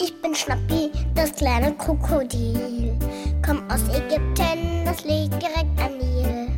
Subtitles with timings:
[0.00, 2.98] Ich bin Schnappi, das kleine Krokodil.
[3.44, 6.48] Komm aus Ägypten, das liegt direkt am Nil.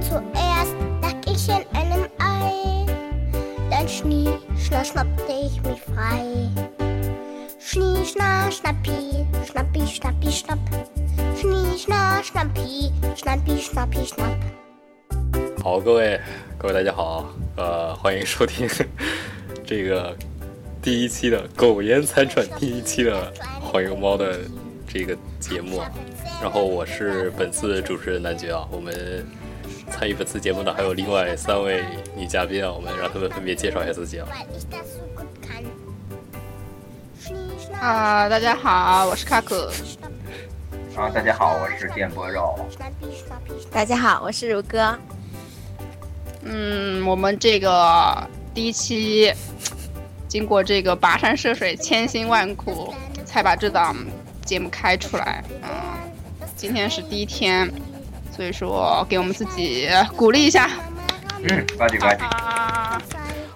[0.00, 2.86] Zuerst lag ich in einem Ei,
[3.70, 6.48] dann schnie, schna, schnappte ich mich frei.
[7.58, 10.58] Schnie, schna, schnappi, schnappi, schnappi, schnapp.
[11.40, 14.36] Schnie, schna, schnappi, schnappi, schnappi, schnapp.
[15.62, 16.20] 好，各位
[16.58, 18.68] 各位大家好，呃，欢迎收听
[19.64, 20.12] 这个
[20.82, 24.40] 第一期的苟延残喘第一期的黄油猫的
[24.88, 25.80] 这个节目。
[26.42, 29.24] 然后我是本次主持人南爵啊，我们
[29.88, 31.84] 参与本次节目的还有另外三位
[32.16, 34.28] 女嘉宾啊，我们让他们分别介绍一下自己啊。
[37.80, 39.70] 啊、大家好，我是卡可。
[40.96, 42.58] 啊，大家好，我是电波肉。
[43.70, 44.98] 大家好，我是如歌。
[46.44, 49.32] 嗯，我们这个第一期，
[50.28, 52.92] 经过这个跋山涉水、千辛万苦，
[53.24, 53.96] 才把这档
[54.44, 55.44] 节目开出来。
[55.62, 55.68] 嗯，
[56.56, 57.70] 今天是第一天，
[58.34, 60.70] 所以说给我们自己鼓励一下。
[61.42, 62.18] 嗯，呱唧呱唧。
[62.24, 63.00] 啊，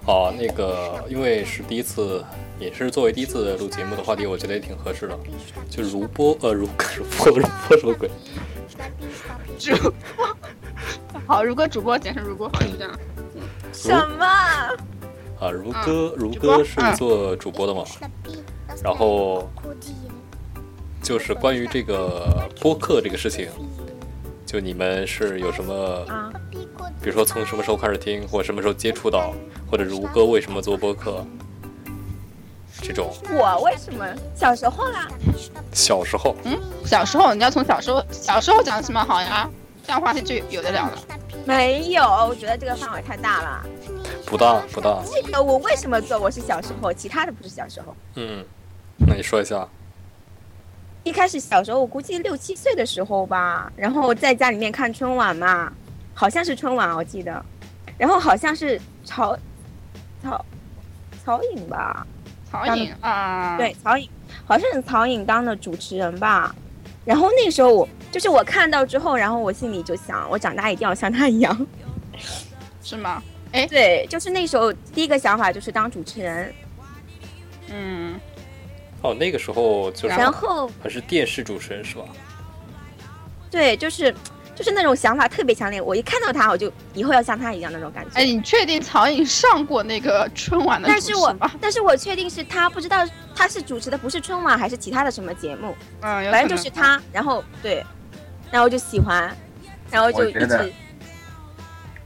[0.05, 2.23] 好，那个因为是第一次，
[2.59, 5.17] 也是作为第一次录节目的话题，我觉得也挺合适的。
[5.69, 6.67] 就如播呃如
[6.97, 8.09] 如播如播什么鬼？
[9.57, 9.75] 主
[10.15, 10.27] 播，
[11.27, 12.91] 好，如歌主播简称如歌，好就这样。
[13.73, 14.25] 什么？
[15.39, 17.83] 啊，如歌如歌是做主播的嘛？
[18.83, 19.49] 然后
[21.01, 23.47] 就是关于这个播客这个事情，
[24.45, 25.73] 就你们是有什么，
[26.07, 26.31] 啊，
[27.01, 29.33] 比如说从什么时候开始听，或什么时候接触到，
[29.69, 31.23] 或者如歌为什么做播客，
[32.81, 35.07] 这种我为什么小时候啦？
[35.71, 39.49] 小时候嗯小时候你要从小时候小时候讲起嘛，好呀，
[39.87, 40.97] 这样话题就有的聊了。
[41.45, 43.65] 没有，我觉得这个范围太大了。
[44.25, 46.19] 不大不大，这个我为什么做？
[46.19, 47.95] 我是小时候，其他的不是小时候。
[48.15, 48.43] 嗯，
[48.97, 49.65] 那你说一下，
[51.05, 55.71] 一开始小时候，我估计六七岁的时候吧，然后在家里面看春晚嘛，
[56.13, 57.45] 好像是春晚，我记得，
[57.97, 59.39] 然后好像是曹
[60.21, 60.45] 曹
[61.23, 62.05] 曹颖吧，
[62.51, 64.09] 曹颖啊，对，曹颖，
[64.45, 66.53] 好像是曹颖当的主持人吧。
[67.05, 71.67] 然后那时候我就是我看到之后，然后我心里就想，我长大一定要像他一样。
[72.83, 73.21] 是吗？
[73.53, 76.53] 哎对，就是那时候第一个想法就是当主持人，
[77.69, 78.19] 嗯，
[79.01, 82.03] 哦，那个时候就是然后还是电视主持人是吧？
[83.49, 84.13] 对，就是
[84.53, 85.81] 就是那种想法特别强烈。
[85.81, 88.11] 我一看到他，我就以后要像他一样那种感觉。
[88.15, 91.51] 哎，你确定曹颖上过那个春晚的主持但是我吗？
[91.61, 97.01] 但是我确定是他，不知道他是主持的不是春晚还是其他的什么节目，嗯，反正就是他。
[97.13, 97.81] 然后对，
[98.51, 99.35] 然后就喜欢，
[99.91, 100.73] 然后就一我觉得直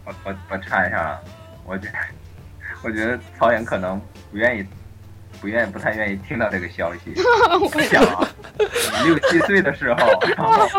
[0.06, 1.22] 我我我插一下啊，
[1.66, 1.98] 我觉得
[2.84, 4.66] 我觉得曹颖可能不愿意，
[5.40, 7.14] 不愿意，不太愿意听到这个消息。
[7.86, 8.28] 想啊，
[9.04, 10.20] 六七岁的时候，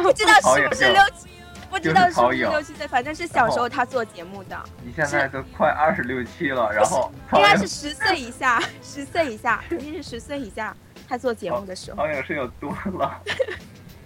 [0.02, 1.28] 不知道是不是六七，
[1.70, 10.76] 不知道是不是六七岁，反正是小时候他做节目的，你现在都快二十六七了，然后曹应该是十岁以下，十岁以下，肯定是十岁以下
[11.08, 11.98] 他做节目的时候。
[11.98, 13.12] 曹颖是有多老？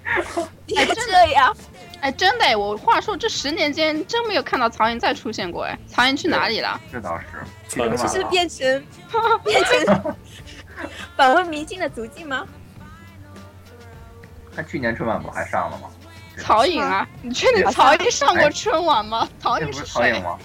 [0.66, 1.56] 你不这样，
[2.00, 6.80] 哎，真的哎，我话说这十年间真没有看到曹颖再出现过哎，曹颖去哪里了？
[6.92, 7.26] 这倒是，
[7.68, 8.84] 曹颖只是变成
[9.44, 10.14] 变成
[11.16, 12.46] 访问明星的足迹吗？
[14.54, 15.88] 他去年春晚不还上了吗？
[16.38, 19.28] 曹颖啊，你确定曹像颖上过春晚吗？
[19.40, 19.92] 曹颖是是谁？
[19.92, 20.38] 曹颖吗？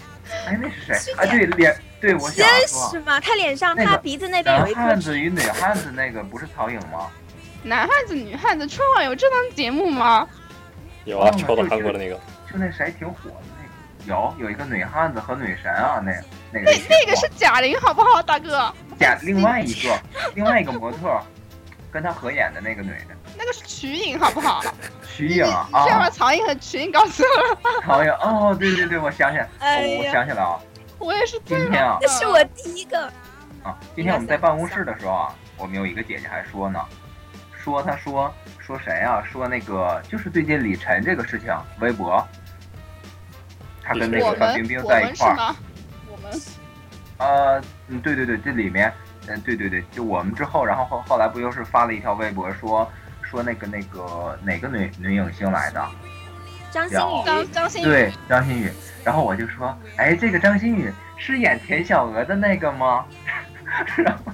[0.46, 1.10] 哎，那是谁是？
[1.12, 3.20] 啊，对脸，对我想真说是，吗？
[3.20, 7.10] 他脸上那个他鼻子那边有男一颗汉子与女汉子那个不是曹颖吗？
[7.62, 10.28] 男汉子、女汉子，春晚有这档节目吗？
[11.04, 12.14] 有啊，超到韩国的那个，
[12.50, 16.12] 就那谁挺火的那个，有有一个女汉子和女神啊，那
[16.52, 18.72] 那个那那个是贾玲好不好，大哥？
[18.98, 19.98] 贾另外一个
[20.34, 21.20] 另外一个模特，
[21.90, 24.60] 跟她合演的那个女的，那个是瞿颖好不好？
[25.16, 27.58] 瞿颖啊你先把啊，曹颖和瞿颖搞错了。
[27.84, 30.58] 曹颖哦，对对对，我想起来，哎哦我，想起来啊
[30.98, 31.64] 我也是这样。
[31.64, 33.06] 今天啊这是我第一个。
[33.64, 36.80] 啊，今天我们在办公室的时候啊，我们有一个姐姐还说呢，
[37.62, 39.22] 说他说说谁啊？
[39.22, 42.26] 说那个就是最近李晨这个事情，微博，
[43.82, 45.34] 他跟那个范冰冰在一块儿。
[45.34, 45.56] 们是吗？
[46.10, 46.40] 我们
[47.18, 48.92] 呃，嗯，对对对，这里面，
[49.28, 52.90] 嗯，对对对，就我们之后，然后后后来不又是发了一条微博说
[53.22, 55.88] 说那个那个哪个女女影星来的？
[56.72, 58.72] 张馨予，张张馨予对，张馨予。
[59.04, 63.04] 然后我就说，哎，这个张馨予是演田小娥的那个吗？
[63.96, 64.32] 然后，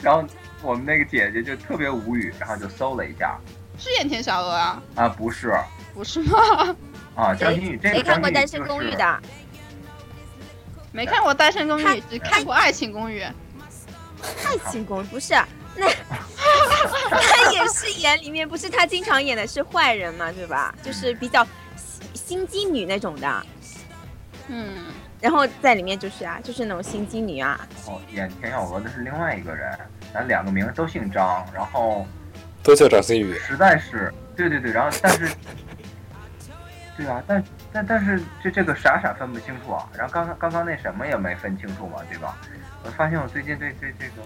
[0.00, 0.24] 然后
[0.62, 3.38] 我们那个姐姐就特别无语，然后就搜了一下，
[3.78, 4.82] 是演田小娥啊？
[4.94, 5.54] 啊，不是，
[5.94, 6.76] 不是吗？
[7.14, 9.22] 啊，张馨予这个谁看过《单张馨予就是身公寓》的？
[10.92, 13.22] 没看过《单身公寓》，只看过《爱情公寓》。
[14.46, 15.86] 爱情公寓不是啊，那
[17.10, 20.74] 他也是演里面不是他经常演的是坏人嘛，对吧？
[20.82, 23.46] 就是比较心心机女那种的，
[24.48, 24.86] 嗯，
[25.20, 29.78] 然后在里面就是啊，就是那种心机女啊，哦，演田小娥的是另外一个人，
[30.12, 32.06] 咱两个名都姓张，然后
[32.62, 33.34] 都叫张馨予。
[33.38, 35.28] 实在是，对对对，然后但是，
[36.96, 42.36] 对啊，但但但是这这个傻傻分不清楚啊，然后刚刚刚刚那什么也没分清楚嘛，对吧？
[42.84, 44.22] 我发现我最近对对这个，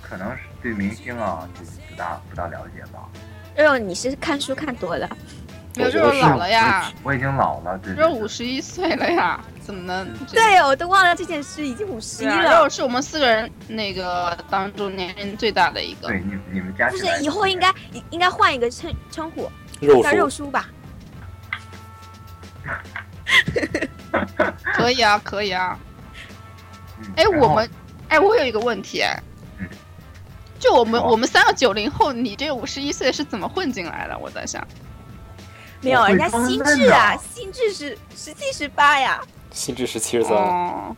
[0.00, 3.08] 可能是对明星啊，就不大不大了解吧。
[3.56, 5.08] 肉肉你是看书看多了，
[5.76, 10.12] 没有，就是老了呀，我已经老了，对对肉对五十一岁了呀，怎么能？
[10.26, 12.68] 对我都忘了这件事，已经五十一了肉。
[12.68, 16.08] 是我们四个人那个当中年龄最大的一个。
[16.08, 17.72] 对你你们加不是，以后应该
[18.10, 19.50] 应该换一个称称呼，
[19.80, 20.68] 肉叫肉叔，吧？
[24.74, 25.78] 可以啊，可以啊。
[26.98, 27.70] 嗯哎，我们，
[28.08, 29.02] 哎，我有一个问题，
[30.58, 34.16] 就我们好我们三个九零后，你这五十一岁是怎么混进来的？
[34.18, 34.64] 我在想，
[35.80, 39.20] 没有，人家心智啊，心智是十七十八呀。
[39.54, 40.36] 心智是七十三。
[40.36, 40.96] 哦，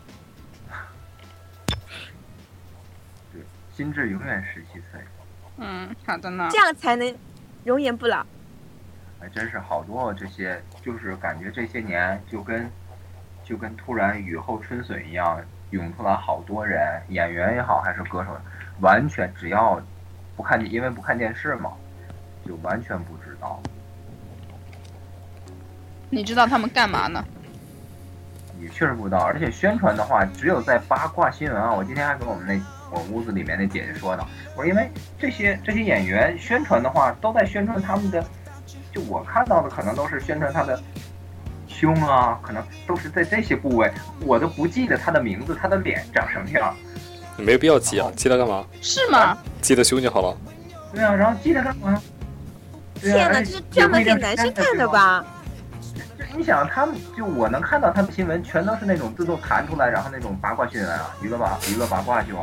[3.30, 3.42] 对
[3.76, 5.00] 心智永远十七岁，
[5.58, 6.58] 嗯，好的呢这。
[6.58, 7.14] 样才能
[7.64, 8.24] 容颜不老。
[9.20, 12.68] 还真是好多这些，就是感觉这些年就跟
[13.44, 15.38] 就跟突然雨后春笋一样，
[15.70, 18.36] 涌出来好多人，演员也好还是歌手，
[18.80, 19.80] 完全只要
[20.34, 21.72] 不看，因为不看电视嘛，
[22.46, 23.60] 就完全不知道。
[26.08, 27.22] 你知道他们干嘛呢？
[28.60, 31.72] 也确实不知道，而且宣传的话，只有在八卦新闻啊。
[31.72, 32.60] 我今天还跟我们那
[32.90, 34.24] 我屋子里面那姐姐说呢，
[34.56, 38.24] 我说因为这些这些演员宣传的话，都在宣传他们的，
[38.92, 40.80] 就我看到的可能都是宣传他的
[41.68, 46.74] 胸啊，可能都是在这些部位，我都不记得他的名字，他的脸长什么样。
[47.36, 48.64] 你没必要记啊，记它干嘛？
[48.80, 49.36] 是吗？
[49.60, 50.36] 记得胸就好了。
[50.94, 52.00] 对啊，然后记得干嘛？
[52.98, 55.22] 对啊天哪，这是专门给男生看的吧？
[56.36, 62.34] 就你想，他们就我能看到他们新闻，全都是那种自动弹出来，然后那种八卦新闻啊，娱乐八娱乐八卦就，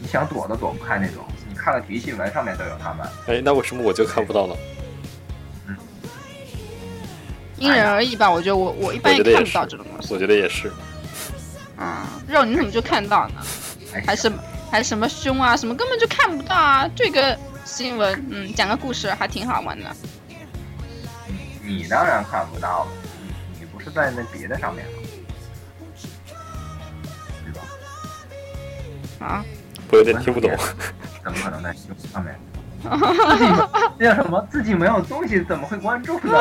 [0.00, 1.22] 你想躲都躲不开那种。
[1.46, 3.06] 你看了体育新闻上面都有他们。
[3.26, 4.54] 哎，那为什么我就看不到呢？
[7.58, 8.30] 因人而异吧。
[8.30, 10.14] 我觉得我我一般也看不到这种东西。
[10.14, 10.72] 我觉得也是。
[11.78, 13.34] 嗯，肉你怎么就看到呢？
[13.92, 16.88] 哎还什么还什么胸啊，什么根本就看不到啊。
[16.96, 19.90] 这个新闻，嗯，讲个故事还挺好玩的。
[21.62, 22.90] 你你当然看不到了，
[23.84, 24.92] 是在那别的上面吗？
[27.44, 29.26] 对吧？
[29.26, 29.44] 啊，
[29.90, 30.50] 我有点听不懂。
[31.22, 32.38] 怎么可能在胸上面？
[33.98, 34.46] 那叫什么？
[34.50, 36.38] 自己没有东西，怎么会关注呢？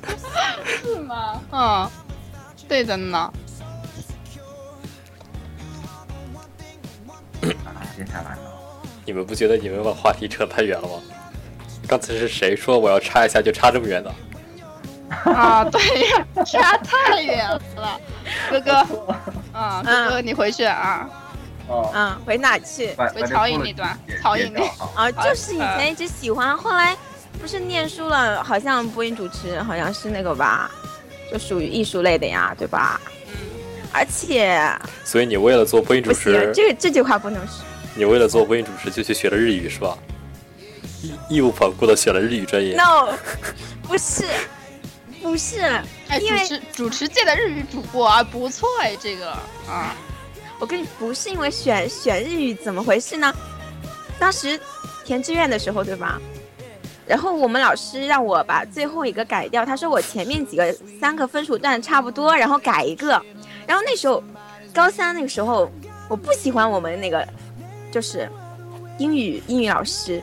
[0.82, 1.40] 是吗？
[1.52, 1.90] 嗯，
[2.68, 3.32] 对的呢。
[7.64, 8.40] 啊，接下来呢？
[9.06, 11.02] 你们不觉得你们把话题扯太远了吗？
[11.86, 14.14] 刚才是谁说我要插一下就插这么远的？
[15.24, 15.80] 啊，对
[16.10, 18.00] 呀， 差太远了，
[18.50, 18.72] 哥哥。
[19.52, 21.08] 啊，哥哥，你回去啊，
[21.68, 22.94] 哦，嗯，回哪去？
[23.14, 24.62] 回曹颖那段曹颖那
[25.00, 26.96] 啊，就是以前一直喜欢，后来
[27.40, 30.70] 不是念书了，好像播音主持，好像是那个吧，
[31.30, 33.00] 就属于艺术类的呀，对吧？
[33.92, 34.60] 而且
[35.04, 37.64] 所以你为了做播音主持，，这个这句话不能说。
[37.94, 39.96] 你为了做播音主持就去学了日语是吧？
[41.00, 42.74] 义义无反顾的选了日语专业。
[42.74, 43.12] No，
[43.84, 44.24] 不是，
[45.24, 45.62] 不是，
[46.08, 49.30] 哎，因为主持主持界的日语主播啊，不错哎，这个
[49.66, 49.96] 啊，
[50.60, 53.34] 我跟你不是因为选选日语，怎么回事呢？
[54.18, 54.60] 当时
[55.02, 56.20] 填志愿的时候，对吧？
[57.06, 63.20] 然后我们老师让我把最后一个改掉，他说我前面几个三个分数段差不多，然后改一个。
[63.66, 64.22] 然后那时候
[64.74, 65.72] 高三那个时候，
[66.06, 67.26] 我不喜欢我们那个
[67.90, 68.30] 就是
[68.98, 70.22] 英语英语老师，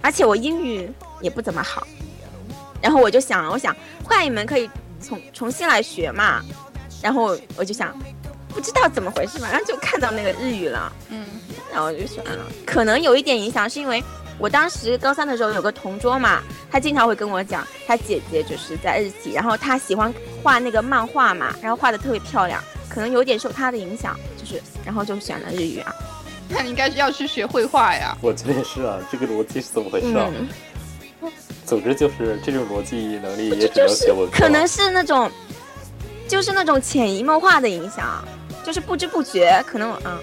[0.00, 0.88] 而且我英语
[1.20, 1.84] 也不怎么好。
[2.80, 4.68] 然后我就想，我想换一门可以
[5.02, 6.42] 重重新来学嘛。
[7.02, 7.98] 然后我就想，
[8.48, 11.24] 不知道怎么回事嘛，然后就看到那个日语了，嗯，
[11.72, 12.44] 然后我就选了。
[12.66, 14.02] 可能有一点影响，是因为
[14.38, 25.94] 我当时高三的时候有个同桌嘛，他经常会跟我讲，他姐姐就是在日企，然后他喜欢画那个漫画嘛，然后画的特别漂亮，可能有点受他的影响，就是然后就选了日语啊。
[26.50, 28.14] 那你应该是要去学绘画呀。
[28.20, 30.28] 我真的是啊，这个逻辑是怎么回事啊？
[30.36, 30.48] 嗯，
[31.70, 34.38] 总之就是这种逻辑能力也只能写文科。
[34.38, 35.30] 可能是那种，
[36.26, 38.24] 就是那种潜移默化的影响，
[38.64, 40.18] 就是不知不觉，可能嗯。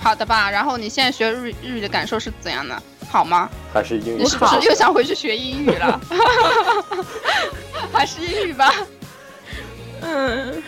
[0.00, 2.82] 好的吧，然后你现在学日日语的感受是怎样的？
[3.08, 3.48] 好吗？
[3.72, 6.00] 还是英语你是不是又想回去学英语了？
[7.92, 8.74] 还是英语吧。
[10.00, 10.60] 嗯，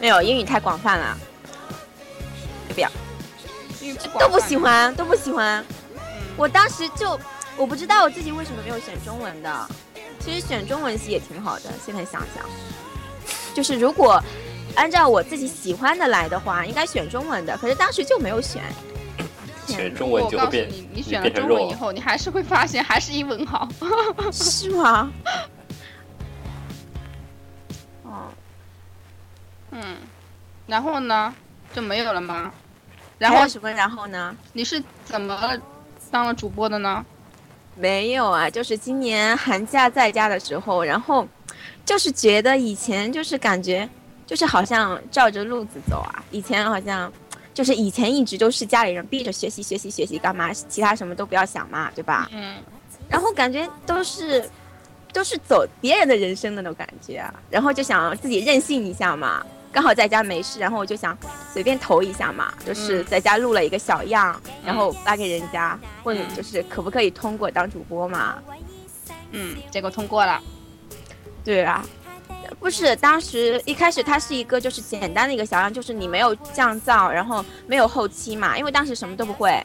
[0.00, 1.18] 没有英语太广泛了，
[2.72, 2.88] 不要
[4.20, 4.84] 都不喜欢。
[4.84, 5.64] 欢，都不喜欢。
[6.36, 7.18] 我当时就
[7.60, 9.68] 我不知道我自己为什么没有选中文的，
[10.18, 11.70] 其实选中文系也挺好的。
[11.84, 12.42] 现在想想，
[13.52, 14.18] 就是如果
[14.76, 18.62] 按照我自己喜欢的来的话，应该选中文的，可是当时就没有选。
[19.66, 21.74] 选中文我就会变，告诉你，你选了中文以。
[21.74, 23.68] 后，你还是会发现还是英文好。
[24.32, 25.12] 是吗？
[28.04, 28.32] 哦，
[29.72, 29.98] 嗯，
[30.66, 31.34] 然后呢，
[31.74, 32.50] 就没有了吗？
[33.18, 33.70] 然后什么？
[33.70, 34.34] 然后呢？
[34.54, 35.38] 你是怎么
[36.10, 37.04] 当了主播的呢？
[37.76, 41.26] 没有啊，就是今年寒假在家的时候，然后
[41.84, 43.88] 就是觉得以前就是感觉
[44.26, 47.10] 就是好像照着路子走啊，以前好像
[47.54, 52.28] 就是以前一直都是家里人逼着学习学习学习干嘛，其他什么都不要想嘛，对吧？
[52.32, 52.56] 嗯，
[53.08, 54.48] 然后感觉都是
[55.12, 59.44] 都是走别人的人生的那种感觉啊，然后就想自己任性一下嘛。
[59.72, 61.16] 刚好在家没事，然后我就想
[61.52, 63.04] 随便投一下嘛，就是嗯。
[63.04, 68.38] 在家录了一个小样，然后发给人家，问就是可不可以通过当主播嘛？
[69.32, 70.40] 嗯，结果通过了。
[71.44, 71.84] 对啊，
[72.58, 79.64] 不是当时一开始它是一个就是简单的一个小样，就是你没有降噪，然后没有后期嘛，因为当时什么都不会，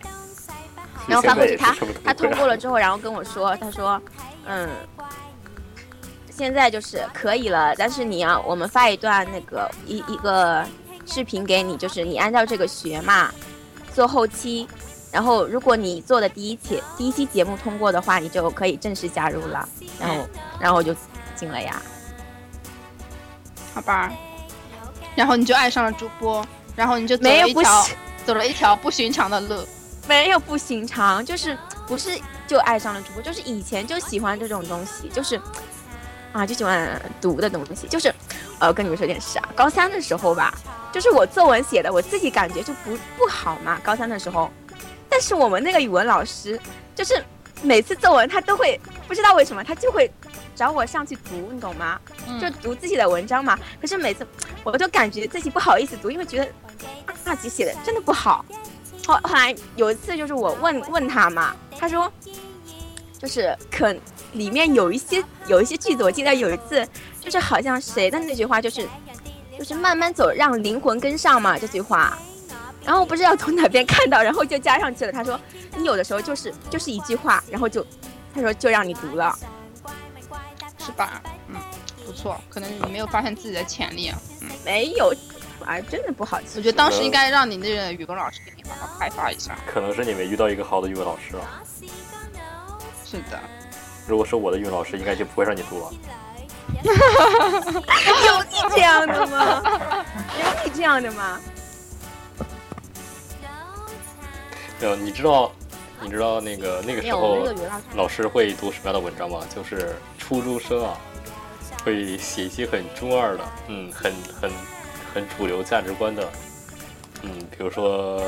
[1.07, 4.01] 然后发过去他他通过了之后，然后跟我说，他说，
[4.45, 4.69] 嗯，
[6.37, 10.65] 现在就是可以了，但是你要我们发一段那个一一个
[11.05, 13.31] 视频给你，就是你按照这个学嘛，
[13.93, 14.67] 做后期，
[15.11, 19.67] 然后如果你做的第一期第一期节目通过的话，你就可以正式加入了，
[19.99, 20.27] 然后
[20.59, 20.93] 然后我就
[21.35, 21.81] 进了呀。
[23.73, 24.11] 好吧，
[25.15, 27.87] 然后你就爱上了主播，然后你就走没有不了一条
[28.25, 29.55] 走了一条不寻常的路。
[30.07, 32.11] 没有不寻常，就是不是
[32.45, 35.41] 就爱上了主播，就是以前就喜欢这种东西，就是
[36.35, 38.13] 啊就喜欢读的东西，就是
[38.59, 40.53] 呃跟你们说件事啊，高三的时候吧，
[40.91, 44.51] 就是我作文写的我自己感觉就不不好嘛，高三的时候，
[45.09, 46.59] 但是我们那个语文老师
[46.93, 47.23] 就是
[47.61, 48.77] 每次作文他都会
[49.07, 50.11] 不知道为什么他就会
[50.53, 51.97] 找我上去读，你懂吗？
[52.41, 53.57] 就嗯，读自己的文章嘛。
[53.79, 54.27] 可是每次
[54.65, 56.47] 我都感觉自己不好意思读，因为觉得
[57.23, 58.43] 大姐写的真的不好。
[59.07, 62.11] 后后来有一次就是我问问他嘛，他说
[63.25, 63.91] 就是可
[64.33, 66.87] 里面有一些有一些句子，我记得有一次
[67.19, 68.87] 就是好像谁的那句话就是
[69.57, 72.15] 就是慢慢走，让灵魂跟上嘛这句话。
[72.85, 75.11] 然后不知道从哪边看到，然后就加上去了。
[75.11, 75.39] 他说
[75.75, 77.83] 你有的时候就是就是一句话，然后就
[78.31, 79.35] 他说就让你读了。
[80.77, 81.19] 是吧？
[81.47, 81.55] 嗯，
[82.05, 84.15] 不错，可能你没有发现自己的潜力啊。
[84.63, 85.11] 没有，
[85.65, 86.59] 哎，真的不好吃。
[86.59, 89.57] 我觉得当时应该让你那个语文老师给你好好开发一下。
[89.65, 91.63] 可能是你没遇到一个好的语文老师啊。
[93.05, 93.39] 是的，
[94.07, 95.93] 如果是我的语文老师，应该就不会让你读了。
[96.83, 99.61] 有你这样的吗？
[100.41, 101.39] 有你这样的吗？
[104.79, 105.51] 没有，你知道，
[106.01, 107.47] 你知道那个那个时候
[107.93, 109.39] 老师会读什么样的文章吗？
[109.55, 110.97] 就是初中生啊，
[111.83, 114.51] 会写一些很中二的，嗯，很很
[115.13, 116.27] 很主流价值观的，
[117.21, 118.19] 嗯，比如说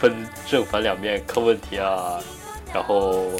[0.00, 2.18] 分正反两面看问题啊，
[2.72, 3.30] 然后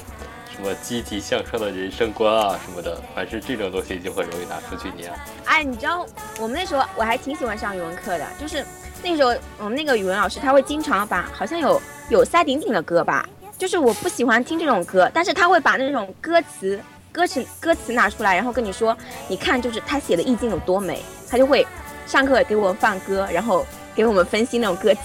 [0.54, 5.12] 什么积极向上的人生观啊什么的，凡是这种东西就很容易拿出去念。
[5.44, 6.06] 哎，你知道
[6.38, 8.64] 我们那时候我还挺喜欢上语文课的，就是
[9.02, 16.80] 那时候我们那个语文老师他会经常把好像有有赛顶顶的歌吧，就是我不喜欢听这种歌，但是他会把那种歌词
[17.10, 18.96] 歌词歌词拿出来，然后跟你说，
[19.26, 21.66] 你看就是他写的意境有多美，他就会
[22.06, 25.00] 上课给我们放歌，然后给我们分析那种歌词。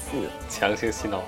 [0.48, 1.24] 强行洗脑，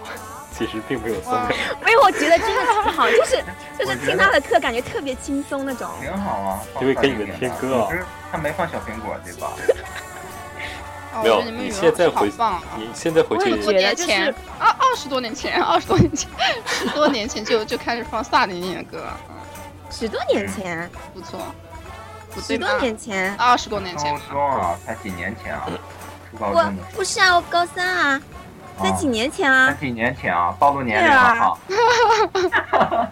[0.66, 1.56] 其实并没有这么美。
[1.86, 3.44] 没有，我觉得真的挺好，就是
[3.80, 5.90] 就是听他的课感觉特别轻松那种。
[6.00, 6.60] 挺好啊。
[6.80, 7.90] 因为给你们听歌啊
[8.32, 9.52] 他没放小苹果对吧？
[11.14, 12.64] 哦没有我觉得你们语文老师好现在回棒啊！
[12.78, 16.30] 你现在回去我也觉得多年就是前，二二十多年前，二十多年前，
[16.66, 19.36] 十多年前就就开始放萨顶顶的歌，嗯，
[19.92, 21.42] 十多年前，不错，
[22.42, 22.80] 十多？
[22.80, 25.68] 年前，二十多年前高，中啊，才几年前啊，
[26.32, 28.22] 初高我中的不是啊，我高三啊，
[28.82, 28.90] 候。
[28.90, 29.74] 在几啊年前啊才。
[29.80, 31.58] 几年前啊，暴露年龄了哈。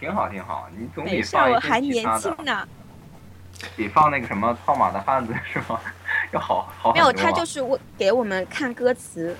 [0.00, 2.68] 挺好挺好，你总比没事，我放一些还年其他的，轻呢。
[3.76, 5.80] 比放那个什么套马的汉子是吗？
[6.32, 9.36] 要好好很没有，他就是我给我们看歌词。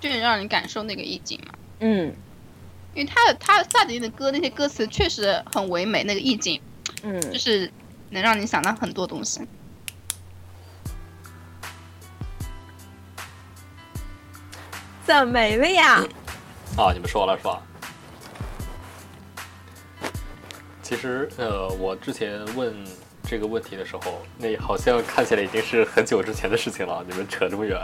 [0.00, 1.52] 就能让你感受那个意境嘛。
[1.80, 2.14] 嗯
[2.92, 6.60] 因为他的他萨顶顶的歌那些歌词确实很唯美，那个意境
[7.02, 7.72] 嗯就嗯，是
[8.10, 9.40] 能让你想到很多东西。
[15.06, 16.02] 的没了呀。
[16.76, 17.60] 啊，你们说了是吧？
[20.82, 22.74] 其实，呃，我之前问
[23.26, 27.04] 这个问题的时候，那好像看起来已经是很久之前的事情了。
[27.08, 27.80] 你们扯这么远，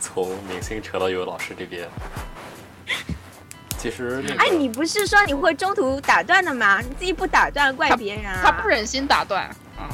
[0.00, 1.88] 从明星扯到语文老师这边。
[3.78, 6.80] 其实那个，哎，你不是说你会中途打断的吗？
[6.80, 8.40] 你自己不打断，怪别人啊。
[8.42, 9.48] 他不忍心打断，
[9.78, 9.88] 嗯，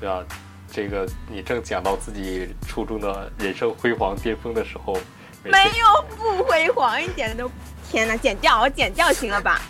[0.00, 0.22] 对啊，
[0.70, 4.98] 这个你正讲到自己初中的人生辉煌巅峰的时候，
[5.44, 7.50] 没有不辉煌一点都。
[7.90, 9.60] 天哪，剪掉，我剪掉行了吧？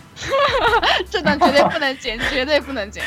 [1.11, 3.03] 这段绝对不能剪，绝对不能剪。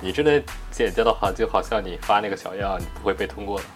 [0.00, 3.66] 你真的剪掉的话，就好像你发那个小样，你不会被通过的。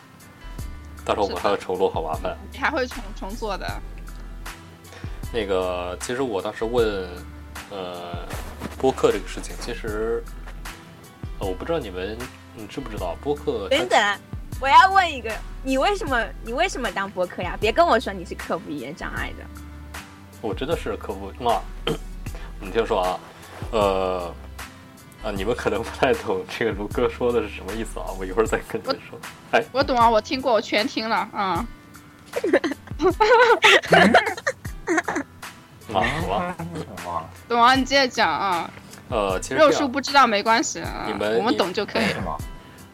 [1.05, 2.37] 到时候我们还要重录，好麻烦。
[2.51, 3.69] 你还会重重做的。
[5.33, 7.09] 那个，其实我当时问，
[7.71, 8.27] 呃，
[8.79, 10.25] 播客这个事情，其实，
[11.39, 12.19] 呃，我不知道你们，
[12.57, 13.69] 你知不知道播客？
[13.69, 14.19] 等等，
[14.63, 15.29] 我要问一个，
[15.65, 17.59] 你为什么你为什么当播客呀？
[17.61, 19.45] 别跟我说你是克服语言障碍的。
[20.41, 21.61] 我真的是克服嘛？
[22.63, 23.19] 你听说啊，
[23.73, 24.33] 呃，
[25.25, 28.07] 啊，你们可能不太懂这个卢哥说的是什么意思啊？
[28.17, 29.19] 我一会儿再跟你们说。
[29.51, 31.33] 哎，我懂啊，我听过，我全听了啊。
[31.33, 31.67] 啊，
[35.89, 35.99] 懂
[36.31, 36.55] 啊？
[37.49, 38.71] 懂啊，你接着讲啊。
[39.09, 42.39] 呃，其实肉叔不知道没关系啊，你们我们懂就可以是吗？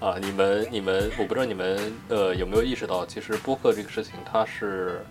[0.01, 5.05] 啊，你们你们，我不知道你们呃有没有意识到，其实播客这个事情它是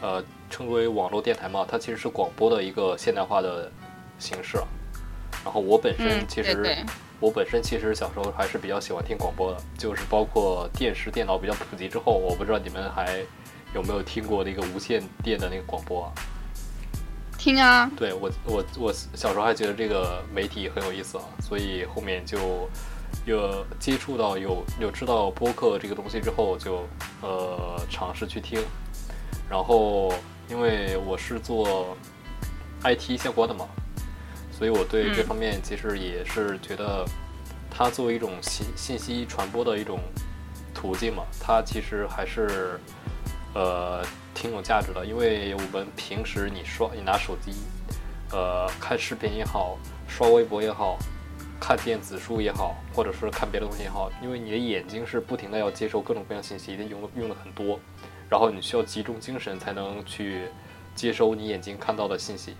[0.00, 3.70] 呃称为网络电台嘛，它其实是广播的一个现代化的
[4.18, 4.56] 形式。
[5.44, 6.84] 然后我本身嗯，其实、对对，
[7.20, 13.22] 我本身其实小时候还是比较喜欢听广播的，就是包括电视、电脑比较普及之后，我不知道你们还
[13.74, 16.12] 有没有听过那个无线电的那个广播啊？
[17.36, 22.66] 听啊，对我，我我小时候还觉得这个媒体很有意思啊，所以后面就
[23.24, 26.86] 有接触到有有知道播客这个东西之后就，
[27.22, 28.60] 呃尝试去听，
[29.48, 30.12] 然后
[30.48, 31.96] 因为我是做
[32.82, 33.66] IT 相关的嘛，
[34.52, 37.04] 所以我对这嗯方面其实也是觉得
[37.70, 39.98] 它作为一种信信息传播的一种
[40.74, 42.78] 途径嘛，它其实还是
[43.54, 47.52] 呃挺有价值的，因为我们平时你刷你拿手机，
[48.32, 50.98] 呃看视频也好，刷微博也好，
[51.60, 57.78] 看电子书也好，或者是看别的东西也好，因为你的眼睛是不停的要接受各种各样信息，一定用用的很多，
[58.28, 60.48] 然后你需要集中精神才能去
[60.94, 62.54] 接收你眼睛看到的信息。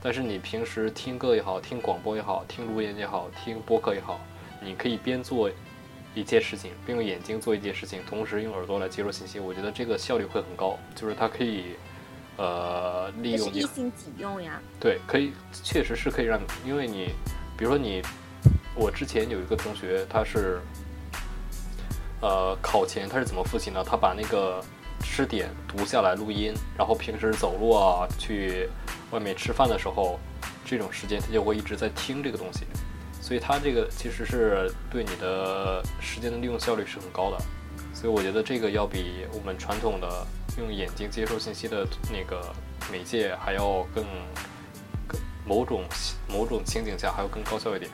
[0.00, 4.20] 但是你平时听歌也好，听广播也好，听录音也好，听播客也好，
[4.62, 5.50] 你可以边做
[6.14, 9.40] 一件事情，并用眼睛做一件事情，同时用耳朵来接收信息。
[9.40, 11.74] 我觉得这个效率会很高，就是它可以，
[12.36, 14.62] 呃，利用你一心几用呀。
[14.78, 17.10] 对，可以，确实是可以让你，因为你，
[17.56, 18.00] 比如说你，
[18.78, 20.60] 我之前有一个同学，他是，
[22.20, 23.82] 呃，考前他是怎么复习呢？
[23.84, 24.64] 他把那个
[25.00, 28.68] 吃点读下来录音，然后平时走路啊，去
[29.10, 30.20] 外面吃饭的时候，
[30.64, 32.66] 这种时间他就会一直在听这个东西，
[33.20, 37.38] 所以他这个其实是对你的时间的利用效率是很高的，
[37.92, 40.24] 所以我觉得这个要比我们传统的
[40.56, 42.54] 用眼睛接受信息的那个
[42.92, 44.04] 媒介还要更
[45.08, 45.82] 更某种
[46.28, 47.90] 某种情景下还要更高效一点，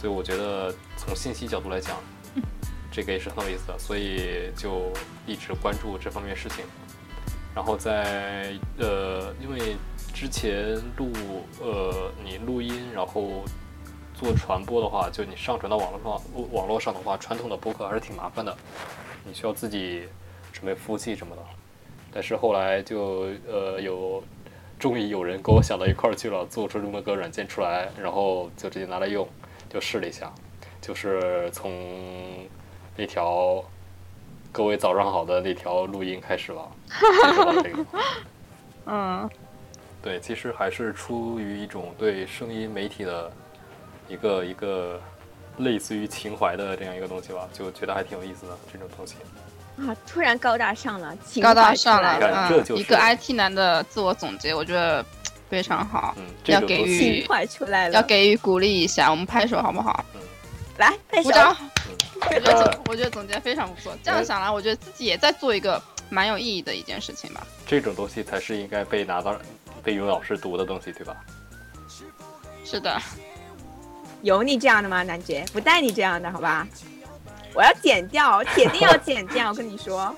[0.00, 1.96] 所以我觉得从信息角度来讲，
[2.92, 4.92] 这个也是很有意思的，所以就
[5.26, 6.64] 一直关注这方面事情。
[7.52, 9.76] 然后在呃，因为
[10.14, 11.10] 之前录
[11.60, 13.42] 呃你录音，然后
[14.14, 18.56] 做传播的话，就你上传到网络上网络上的话，传统的播客还是挺麻烦的，
[19.24, 20.04] 你需要自己
[20.52, 21.42] 准备服务器什么的。
[22.12, 24.22] 但是后来就呃有，
[24.78, 29.28] 终于有人跟我想到一块儿去了，做出这么个软件出来，然后就直接拿来用，
[29.68, 30.32] 就试了一下，
[30.80, 32.46] 就是从
[32.96, 33.62] 那条
[34.50, 37.84] 各位早上好的那条录音开始吧，接触到这个。
[38.86, 39.30] 嗯，
[40.02, 43.30] 对，其实还是出于一种对声音媒体的
[44.08, 45.00] 一个一个
[45.58, 49.16] 类似于情怀的这样一个东西吧，就觉得还挺有意思的这种东西。
[49.76, 52.16] 啊，突然高大上了，情高大上了，
[52.74, 55.04] 一个 IT 男的自我总结，我觉得
[55.48, 60.04] 非常好，嗯，这要给予情怀出来了，要给予鼓励一下，我们拍手好不好？
[60.76, 61.34] 来拍手鼓。
[61.34, 61.56] 掌！
[61.88, 63.92] 嗯，我觉得我觉得总结非常不错。
[64.02, 67.46] 这样想来，我觉得自己也在做一个蛮有意义的一件事情吧。
[67.66, 69.36] 这种东西才是应该被拿到
[69.82, 71.16] 被语文老师读的东西，对吧？
[72.64, 73.00] 是的，
[74.22, 75.44] 有你这样的吗，南爵？
[75.52, 76.66] 不带你这样的，好吧？
[77.54, 80.14] 我要剪掉，铁定要剪掉，我跟你说。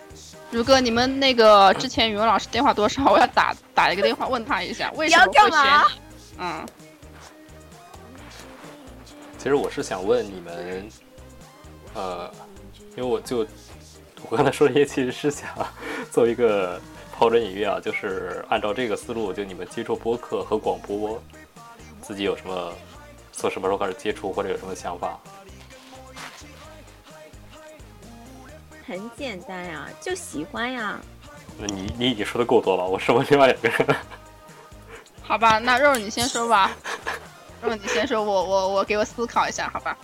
[0.51, 5.87] 如哥你们那个之前语文老师电话多少，我要打打一个电话问他一下， 为什么会选干嘛？
[6.39, 6.67] 嗯，
[9.39, 10.89] 其实我是想问你们，
[11.95, 12.31] 呃，
[12.97, 13.47] 因为我就
[14.29, 15.49] 我刚才说这些，其实是想
[16.11, 16.81] 做一个
[17.17, 21.23] 抛砖引玉啊，就是按照这个思路，就你们接触播客和广播，
[22.03, 22.73] 自己有什么
[23.33, 25.17] 从什么时候开始接触，或者有什么想法？
[28.90, 30.98] 很简单呀，就喜欢呀。
[31.57, 33.96] 那你你已经说的够多了，我说过另外两个人。
[35.22, 36.72] 好吧，那肉肉你先说吧。
[37.62, 39.96] 肉肉你先说，我我我给我思考一下，好吧？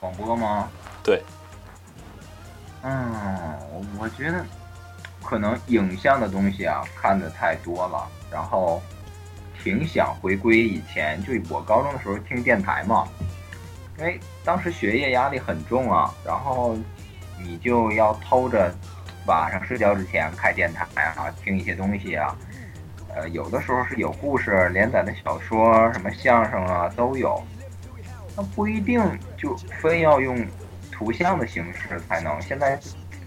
[0.00, 0.66] 广播吗？
[1.04, 1.22] 对，
[2.82, 3.12] 嗯，
[3.70, 4.42] 我我觉得
[5.22, 8.80] 可能影像的东西啊看的太多了，然后
[9.62, 13.06] 挺想回归以前，就我高中的时候听电台嘛，
[13.98, 16.74] 因为当时学业压力很重啊，然后
[17.40, 18.74] 你就要偷着
[19.26, 22.36] 晚上睡觉之前开电台啊，听一些东西啊，
[23.14, 27.42] 呃，有的时候是有故事连载的小说，什么相声啊都有，
[28.36, 29.00] 那不一定
[29.36, 30.44] 就非要用
[30.90, 32.40] 图像的形式才能。
[32.40, 32.78] 现在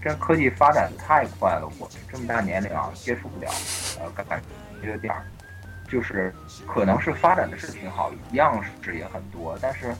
[0.02, 3.50] 这科技发展的太快了，我这么大年龄啊接触不了，
[4.00, 4.40] 呃，感
[4.82, 5.24] 觉有点儿，
[5.90, 6.34] 就是
[6.66, 9.94] 可能是发展的是挺好，样式也很多，但是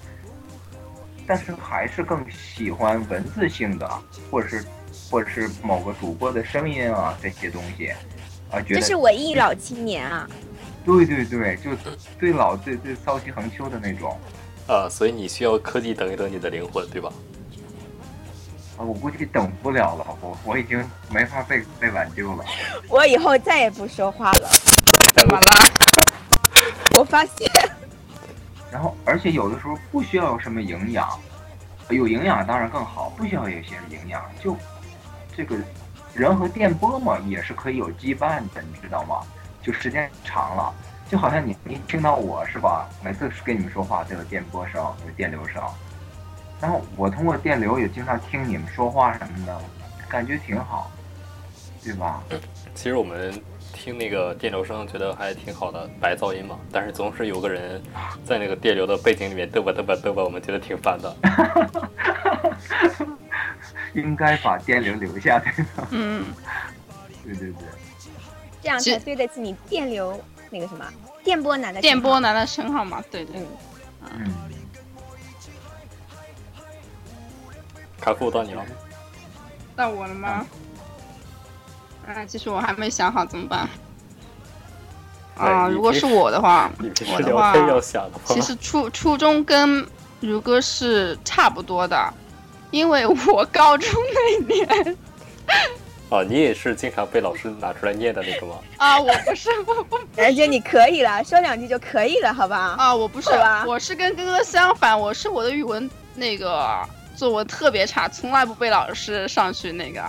[1.27, 3.89] 但是还是更喜欢文字性的，
[4.31, 4.65] 或者是
[5.11, 7.89] 或者是某个主播的声音啊这些东西，
[8.51, 10.29] 啊，觉得这是文艺老青年啊。
[10.85, 11.71] 对对对，就
[12.19, 14.17] 最老最最骚气横秋的那种。
[14.69, 17.11] 啊，所以你需要科技等一等你的灵魂，对吧？
[18.77, 22.45] 啊，我估计等不了了，我我已经没法被被挽救了。
[22.89, 24.49] 我以后再也不说话了。
[25.15, 25.47] 怎么了？
[26.99, 27.51] 我发现，
[28.77, 31.09] 然后，而且有的时候不需要有什么营养，
[31.89, 34.55] 有营养当然更好，不需要有些营养，就
[35.35, 35.57] 这个
[36.13, 39.23] 人和电波嘛，也是可以有羁绊的，你知道吗？
[39.63, 40.75] 就时间长了，
[41.09, 42.87] 就好像你你听到我是吧？
[43.03, 45.63] 每次跟你们说话都有电波声，有电流声，
[46.61, 49.59] 然后我通过电流也经常听你们说话什么的，
[50.07, 50.91] 感觉挺好，
[51.83, 52.23] 对吧？
[52.75, 53.43] 其实我们
[53.77, 56.59] 听那个电流声，觉得还挺好的，白噪音嘛。
[56.73, 57.81] 但是总是有个人
[58.25, 61.15] 在那个电流的背景里面嘚吧嘚吧嘚吧，我们觉得挺烦的。
[63.95, 65.87] 应该把电流留下，对吧？
[65.91, 66.25] 嗯，
[67.25, 67.63] 对对对。
[68.63, 70.85] 这样才对得起你电流那个什么
[71.23, 73.41] 电波男的电波男的称号嘛，对对。
[73.41, 73.47] 嗯
[74.19, 74.33] 嗯，
[78.01, 78.65] 卡库到你了，
[79.75, 80.47] 到我了吗？
[82.07, 83.69] 啊，其实我还没想好怎么办。
[85.37, 86.71] 啊，如果是我的话，
[87.13, 87.55] 我的话
[88.25, 89.87] 其实初初中跟
[90.21, 92.15] 如歌是差不多的，
[92.71, 94.97] 因为我高中那年
[96.09, 98.55] 哦，你也是经常被老师拿出来念的那个吗？
[98.79, 102.77] 啊，我不是我不 而且你可以了，说两句就可以了，好吧？
[102.79, 106.81] 啊，我不是是吧，我是跟哥哥相反，我是我的语文那个
[107.17, 110.01] 作文特别差，从来不被老师上去那个，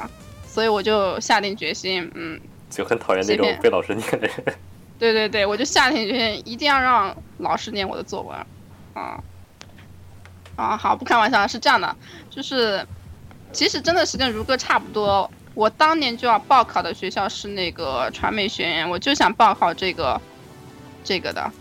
[0.58, 4.32] 所以我就下定决心，嗯，就很讨厌那种被老师念的人。
[4.98, 8.36] 对对对，我就下定决心一定要让老师念我的作文，
[8.96, 9.24] 啊
[10.56, 11.96] 啊，好，不开玩笑，是这样的，
[12.32, 12.84] 就是
[13.52, 15.30] 其实真的是跟如歌差不多。
[15.54, 20.20] 我当年就要报考的学校是那个传媒学院，我就想报考这个
[21.04, 21.52] 这个的，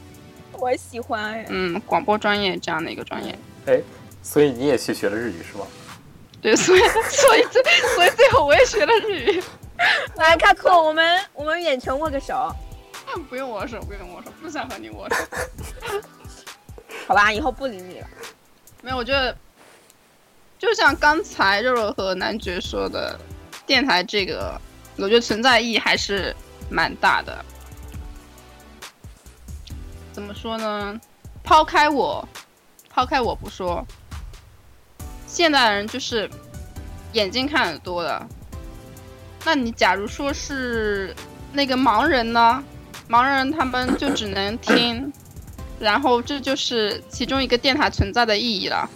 [0.53, 1.45] 我喜欢。
[1.51, 3.39] 嗯，广播专业这样的一个专业。
[3.67, 3.79] 哎，
[4.23, 5.67] 所以你也去学了日语是吧？
[6.41, 7.63] 对，所以所以最
[7.95, 9.43] 所以最后我也学了日语。
[10.15, 12.55] 来，卡库，我们我们远程握个手，
[13.29, 15.17] 不用握手，不用握手，不想和你握手。
[17.07, 17.33] 好吧？
[17.33, 18.07] 以后不理你了。
[18.83, 19.37] 没有，我觉得
[20.59, 23.19] 就像刚才肉肉和男爵说的，
[23.67, 24.61] 电台这个，
[24.97, 26.35] 我觉得存在意义还是
[26.71, 27.45] 蛮大的。
[30.13, 30.99] 怎么说呢？
[31.45, 32.27] 抛开我，
[32.89, 33.87] 抛开我不说，
[35.37, 36.31] 现代人就是
[37.13, 38.27] 眼睛看得多的。
[39.45, 41.15] 那你假如说是
[41.53, 42.65] 那个盲人呢？
[43.07, 45.13] 盲人他们就只能听，
[45.79, 48.89] 然后这就是其中一个电台存在的意义了。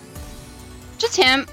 [0.96, 1.44] 之前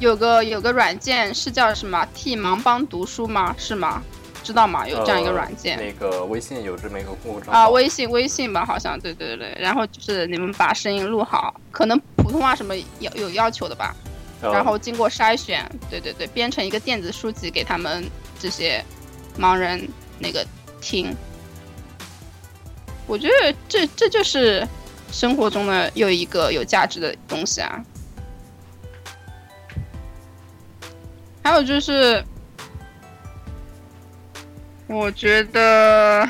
[0.00, 3.54] 有个有个软件是叫什么替盲帮读书吗？
[3.56, 4.02] 是吗？
[4.42, 4.88] 知道吗？
[4.88, 5.78] 有这样一个软件。
[5.78, 14.11] 呃那个微信有这么一个公众账啊，微信微信吧，好像对对对，然后就是你们把声音录好，可能普通话什么有有要求的吧，呃
[14.42, 18.04] 然后经过筛选，对对对，编成一个电子书籍给他们
[18.40, 18.84] 这些
[19.38, 20.44] 盲人那个
[20.80, 21.14] 听。
[23.06, 24.66] 我觉得这这就是
[25.12, 27.84] 生活中的又一个有价值的东西啊。
[31.44, 32.24] 还有就是，
[34.86, 36.28] 我觉得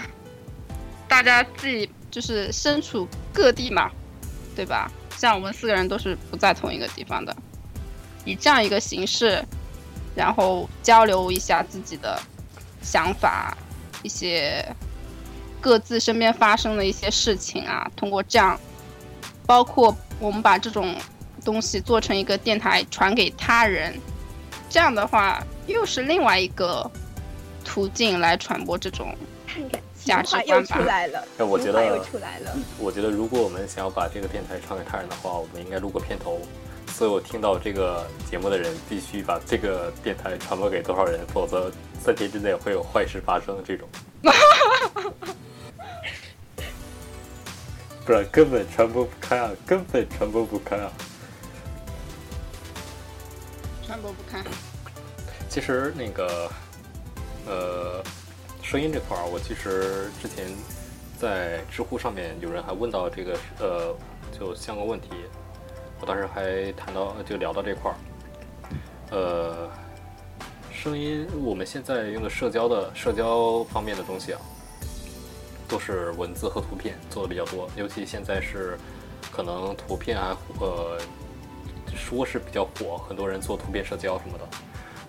[1.07, 3.90] 大家自己就是身处各地嘛，
[4.57, 4.90] 对吧？
[5.18, 7.37] 像我们四个人都是不在同一个地方的，
[8.25, 9.43] 以这样一个形式，
[10.15, 12.21] 然后交流一下自己的
[12.83, 13.57] 想法，
[14.03, 14.65] 一些
[15.61, 18.59] 各自身边发生的一些事情啊，通过这样，
[19.47, 20.95] 包括我们把这种
[21.45, 23.99] 东西做成一个电台传给他人，
[24.69, 26.89] 这样的话又是另外一个
[27.65, 29.15] 途径来传播这种
[30.05, 32.57] 价值观吧出来了，哎我觉得又出来了。
[32.79, 36.41] 我觉得如果我们想要把这个电台传给他人的话，我们应该录个片头。
[36.93, 43.61] 所有听到这个节目的人必须把这个电台传播给多少人，否则三天之内会有坏事发生。
[43.65, 43.89] 这种，
[48.05, 50.93] 不然根本传播不开啊，根本传播不开啊。
[53.85, 54.45] 传播不开。
[55.49, 56.51] 其实那个，
[57.47, 58.05] 呃，
[58.63, 60.47] 声音这块儿，我其实之前
[61.19, 63.97] 在知乎上面有人还问到这个，呃，
[64.39, 65.09] 就相关问题，
[66.03, 67.97] 我当时还谈到就聊到这块儿，
[69.12, 69.71] 呃，
[70.73, 74.41] 声音我们现在用的社交的社交方面的东西啊，
[75.69, 78.77] 都是文字和图片做的比较多，尤其现在是
[79.31, 80.99] 可能图片还呃
[81.95, 84.45] 说是比较火，很多人做图片社交什么的。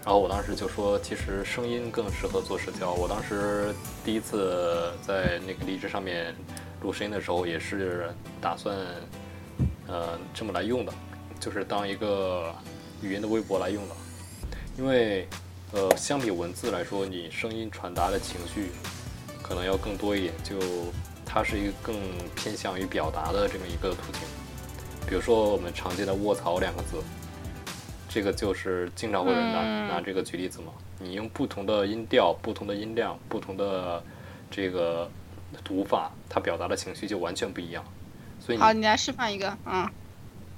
[0.05, 2.91] 然后我当时就说，其实声音更适合做社交。
[2.93, 3.73] 我当时
[4.05, 6.35] 第一次在那个荔枝上面
[6.83, 8.77] 录声音的时候，也是打算，
[9.87, 10.93] 呃，这么来用的，
[11.39, 12.53] 就是当一个
[13.01, 13.95] 语音的微博来用的。
[14.77, 15.27] 因为，
[15.71, 18.71] 呃，相比文字来说，你声音传达的情绪
[19.41, 20.57] 可能要更多一点，就
[21.25, 21.95] 它是一个更
[22.35, 24.21] 偏向于表达的这么一个途径。
[25.07, 27.03] 比如说我们常见的“卧槽”两个字。
[28.09, 30.71] 这个就是经常会有人拿、嗯拿这个举例子嘛。
[30.99, 34.03] 你用不同的音调、不同的音量、不同的
[34.51, 35.09] 这个
[35.63, 37.83] 读法，它表达的情绪就完全不一样。
[38.45, 39.89] 所以好，你你来示范一个，嗯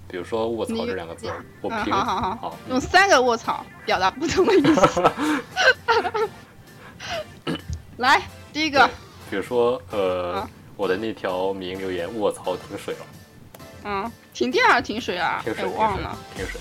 [0.07, 5.11] 比如说“卧槽”这两个字儿，我嗯，平好好好，好用三个卧槽表达不同的意思。
[7.97, 8.21] 来，
[8.53, 8.87] 第一个，
[9.29, 12.99] 比如说呃啊，我的那条名留言“卧槽，停水了
[13.83, 16.59] 嗯，停电还是停水啊？”，哎，停水，忘了。，停水。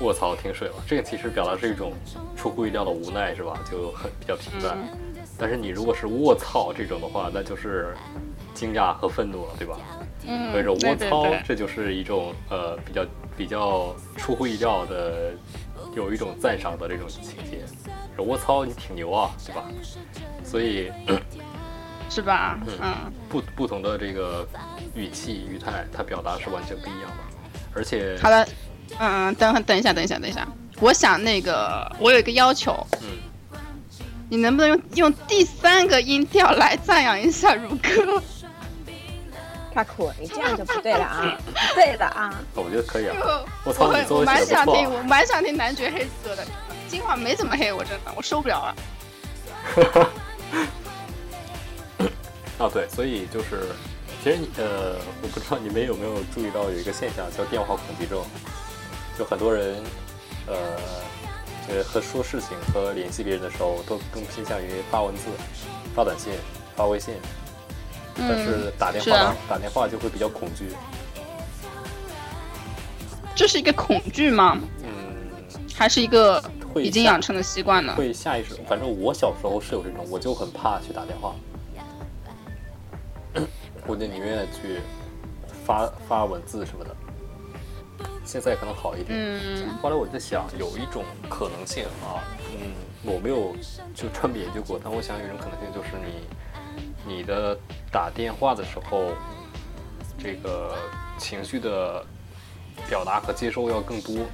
[0.00, 0.74] 卧槽，停水了。
[0.86, 1.92] 这个其实表达是一种
[2.36, 3.58] 出乎意料的无奈，是吧？
[3.70, 4.76] 就很比较平淡。
[4.78, 4.98] 嗯
[5.38, 7.96] 但是你如果是卧槽这种的话，那就是
[8.54, 9.76] 惊讶和愤怒了，对吧？
[10.26, 13.06] 嗯，所以说对卧槽对对，这就是一种呃比较
[13.36, 15.32] 比较出乎意料的，
[15.94, 17.64] 有一种赞赏的这种情节。
[18.14, 19.64] 说卧操，你挺牛啊，对吧？
[20.44, 20.92] 所以
[22.10, 22.58] 是吧？
[22.66, 24.46] 嗯嗯，不不同的这个
[24.94, 27.16] 语气语态，它表达是完全不一样的。
[27.74, 28.44] 而且，好的，
[28.98, 30.46] 嗯嗯，等等一下，等一下，等一下，
[30.78, 33.08] 我想那个，我有一个要求，嗯，
[34.28, 38.22] 你能不能用用第三个音调来赞扬一下如歌？
[39.72, 42.32] 卡库，你这样就不对了啊， 不对的啊！
[42.54, 43.16] 我觉得可以啊。
[43.20, 44.90] 我我操，你做我的写的蛮想听。
[44.90, 46.44] 我蛮想听男爵黑歌的。
[46.88, 48.74] 今晚没怎么黑我，真的我受不了了。
[52.58, 53.68] 啊，对，所以就是，
[54.22, 58.22] 其实你呃，我不知道你们有没有注意到有一个现象叫电话恐惧症，
[59.18, 59.82] 就很多人
[60.46, 60.54] 呃，
[61.66, 65.28] 就是和说事情和联系别人的时候，都更偏向于发文字、
[65.94, 66.32] 发短信、
[66.76, 67.14] 发微信，
[68.16, 70.68] 但是打电话打电话就会比较恐惧。
[73.34, 74.58] 这是一个恐惧吗？
[74.82, 74.90] 嗯，
[75.74, 76.42] 还是一个
[76.76, 77.94] 已经养成的习惯呢？
[77.96, 81.34] 会下意识，反正我小时候是有这种，我就很怕去打电话，
[83.86, 84.80] 我就宁愿去
[85.64, 86.94] 发发文字什么的。
[88.24, 89.18] 现在可能好一点。
[89.18, 92.22] 嗯后来我在想，有一种可能性啊，
[92.52, 92.70] 嗯，
[93.02, 93.56] 我没有
[93.94, 96.26] 就专门研究过，但我想有一种可能性就是你
[97.06, 97.58] 你的
[97.90, 99.12] 打电话的时候，
[100.18, 100.76] 这个
[101.18, 102.04] 情绪的
[102.88, 104.26] 表达和接收要更多。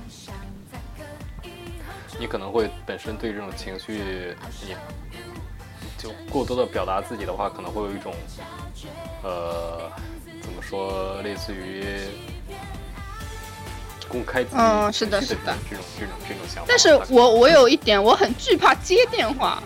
[2.20, 4.74] 你可能会本身对这种情绪，你
[5.96, 8.12] 就过多的表达自己的话，可能会有一种，
[9.22, 9.90] 呃，
[10.42, 11.84] 怎么说，类似于
[14.08, 16.64] 公开自己嗯是的是的这种这种这种想法。
[16.66, 19.62] 但是我我有一点，我很惧怕接电话，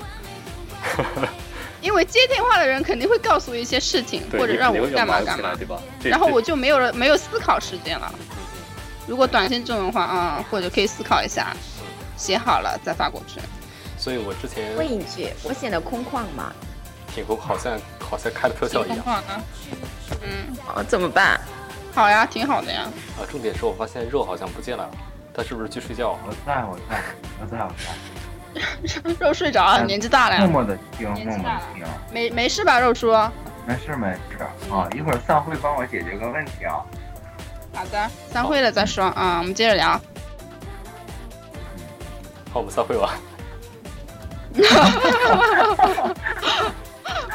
[1.82, 5.78] 因为接电话的人肯定会告诉我一些事情，或者让我干嘛干嘛对吧？
[6.00, 8.10] 这然后我就没有了没有思考时间了。
[9.06, 11.54] 如果短信这种的话，嗯，或者可以思考一下，
[12.16, 13.40] 写好了再发过去。
[13.98, 16.52] 所以我之前问一句，我显得空旷吗？
[17.12, 19.40] 挺空，好像好像开了特效一样空旷的，
[20.22, 21.38] 嗯，哦，怎么办？
[21.94, 22.88] 好呀，挺好的呀。
[23.18, 23.20] 啊。
[23.30, 24.88] 重点是我发现肉好像不见了，
[25.34, 26.16] 他是不是去睡觉？
[26.26, 27.02] 我在我在
[27.40, 27.92] 我在我在，
[29.18, 33.12] 肉睡着了，嗯年纪大了呀，默默的听，默默年纪大了的听，没没事吧，肉叔？
[33.66, 34.88] 没事没事啊。
[34.94, 36.82] 一会儿散会帮我解决个问题啊。
[37.74, 39.92] 好的，散会了再说啊、我们接着聊。
[42.52, 43.14] 好，我们散会吧。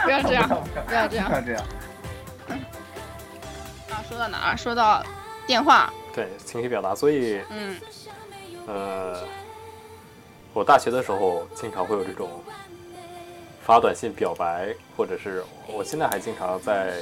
[0.03, 0.55] 不要这样，不
[0.87, 1.63] 不要这样不要这样。
[3.89, 4.03] 啊！
[4.07, 4.55] 说到哪儿？
[4.55, 5.03] 说到
[5.47, 7.75] 电话，对情绪表达，所以嗯，
[8.67, 9.23] 呃，
[10.57, 12.43] 我大学的时候经常会有这种
[13.61, 16.95] 发短信表白，或者是我现在还经常在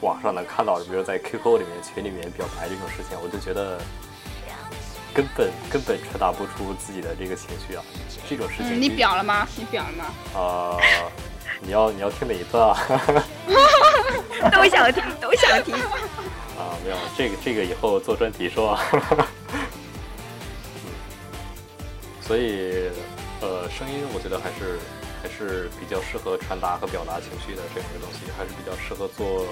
[0.00, 3.80] 网上能看到，比如在 QQ 里面群里面表白这种事情，我就觉得
[5.12, 7.82] 根本根本传达不出自己的这个情绪啊，
[8.30, 9.44] 这种事情嗯，你表了吗？
[9.56, 10.04] 你表了吗？
[10.36, 10.78] 呃，
[11.62, 12.78] 你要你要听哪一段啊？
[14.54, 15.74] 都想听，都想听。
[15.74, 18.86] 啊，没有，这个这个以后做专题说啊。
[22.26, 22.88] 所以，
[23.42, 24.78] 呃，声音我觉得还是
[25.22, 29.46] 还是比较适合传达和表达情绪的这样一个东西，还是比较适合做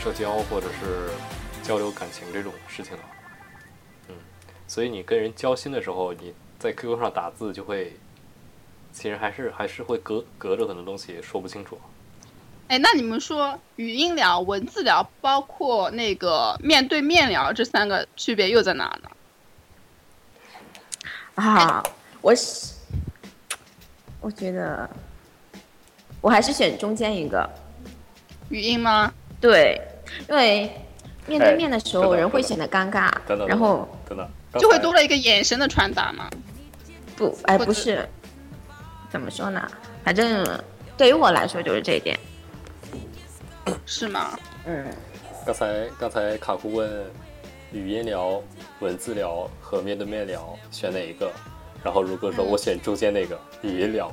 [0.00, 1.10] 社交或者是
[1.64, 3.02] 交流感情这种事情的。
[4.08, 4.14] 嗯，
[4.68, 7.96] 所以你跟人交心的时候，你在 QQ 上打字就会，
[8.92, 11.76] 其实还是还是会隔隔着很多东西说不清楚。
[12.68, 19.10] 哎，那你们说语音聊、文字聊，包括那个面对面聊，这三个区别又在哪呢？
[21.36, 21.82] 啊，
[22.20, 22.74] 我是，
[24.20, 24.88] 我觉得
[26.20, 27.48] 我还是选中间一个，
[28.48, 29.12] 语音吗？
[29.40, 29.80] 对，
[30.28, 30.70] 因为
[31.26, 33.12] 面对面的时候哎人会显得尴尬
[33.46, 33.86] 然后
[34.58, 36.28] 就会多了一个眼神的传达嘛。
[37.16, 38.08] 不，哎，不是，
[39.10, 39.70] 怎么说呢？
[40.02, 40.46] 反正
[40.96, 42.18] 对于我来说就是这一点。
[43.84, 44.38] 是吗？
[44.64, 44.86] 嗯，
[45.44, 46.90] 刚才刚才卡库问
[47.72, 48.42] 语音聊、
[48.80, 51.30] 文字聊和面对面聊选哪一个，
[51.82, 54.12] 然后如果说我选中间那个语音聊，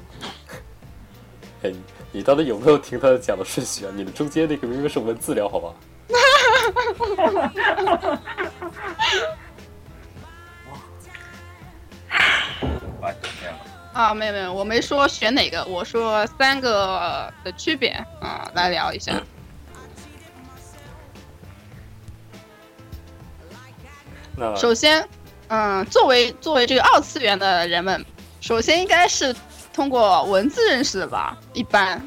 [1.64, 1.72] 哎，
[2.12, 3.92] 你到底有没有听他讲的顺序啊？
[3.96, 5.74] 你的中间那个明明是文字聊，好吧？
[13.94, 19.22] 啊，没有没有，我没说选哪个，我说三个的区别啊，来聊一下。
[24.36, 25.08] 那首先，
[25.48, 28.04] 嗯，作为作为这个二次元的人们，
[28.42, 29.36] 首先应该是
[29.72, 32.02] 通过文字认识的吧，一般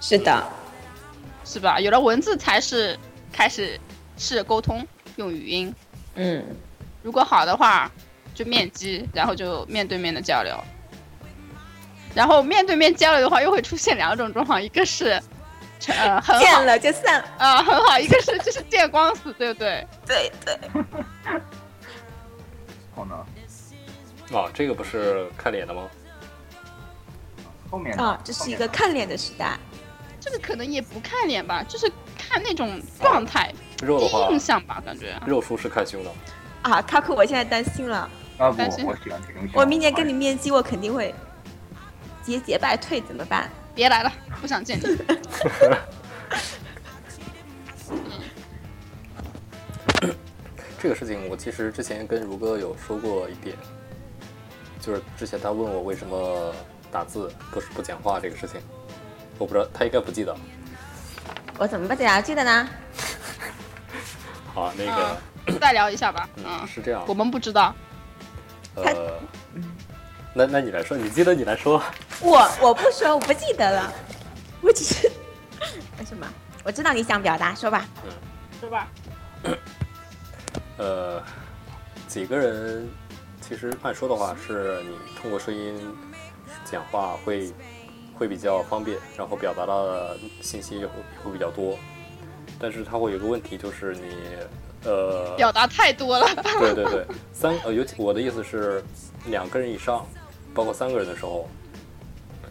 [0.00, 0.46] 是的，
[1.44, 1.78] 是吧？
[1.80, 2.98] 有了文字才是
[3.32, 3.78] 开始
[4.16, 5.74] 试着沟通，用语音。
[6.14, 6.44] 嗯，
[7.02, 7.90] 如果好的话，
[8.34, 10.58] 就面基，然后就面对面的交流。
[12.14, 15.20] 然后面对面交流的话，又会出现两种状况，一个是，
[15.92, 17.22] 呃，很好见了就散。
[17.38, 19.86] 啊、很好；一个是就是见光死，对不对？
[20.06, 20.58] 对 对，
[22.94, 23.14] 后 呢？
[24.32, 25.88] 啊，这个不是看脸的吗？
[27.70, 29.58] 后面呢啊，这是一个看脸的时代。
[30.20, 35.20] 这个可能也不看脸吧，就是看那种状态、第肉的话一，印象吧，感觉。
[35.26, 36.10] 肉叔是看胸的。
[36.62, 38.08] 啊，卡库，我现在担心了。
[38.38, 39.50] 啊不，我喜欢平胸。
[39.52, 41.14] 我明年跟你面基，我肯定会
[42.22, 43.50] 节节败退，怎么办？
[43.74, 44.84] 别来了，不想见你。
[50.78, 53.56] 这个事情我其实之前跟如哥有说过一点，
[54.80, 56.54] 就是之前他问我为什么
[56.92, 58.60] 打字不是不讲话这个事情，
[59.38, 60.36] 我不知道他应该不记得。
[61.56, 62.68] 我怎么不讲记得呢？
[64.54, 66.28] 好，那个、嗯，再聊一下吧。
[66.36, 67.74] 嗯嗯，是这样我，们不知道。
[68.74, 69.18] 呃，
[70.36, 71.80] 那那你来说，你记得你来说。
[72.20, 73.92] 我我不说，我不记得了，
[74.60, 75.08] 我只是
[75.98, 76.26] 为什么？
[76.64, 77.86] 我知道你想表达，说吧。
[78.04, 78.10] 嗯，
[78.60, 78.88] 说吧？
[80.76, 81.22] 呃，
[82.08, 82.88] 几个人
[83.40, 85.78] 其实按说的话，是你通过声音
[86.64, 87.52] 讲话会
[88.18, 91.78] 会比较方便，然后表达的信息也会也会比较多。
[92.58, 94.16] 但是它会有个问题，就是你
[94.84, 96.26] 呃，表达太多了。
[96.58, 98.82] 对对对，三呃，尤其我的意思是
[99.26, 100.06] 两个人以上，
[100.54, 101.48] 包括三个人的时候，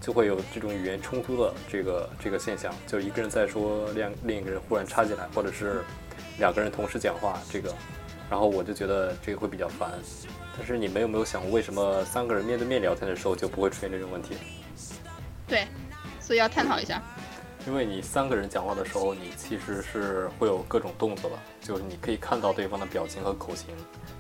[0.02, 5.82] 就会有这种语言冲突的这个这个现象，就一个人在说，另另一个人忽然插进来，或者是
[6.38, 7.74] 两个人同时讲话，这个，
[8.30, 9.92] 然后我就觉得这个会比较烦。
[10.58, 14.36] 但是你们有没有想过，为什么三个人面对面聊天的时候就不会出现这种问题？
[15.48, 15.66] 对，
[16.20, 17.02] 所以要探讨一下。
[17.66, 23.70] 因为你三个人讲话的时候，你其实是会有各种动作的，就是你可以看到对方的表情和口型。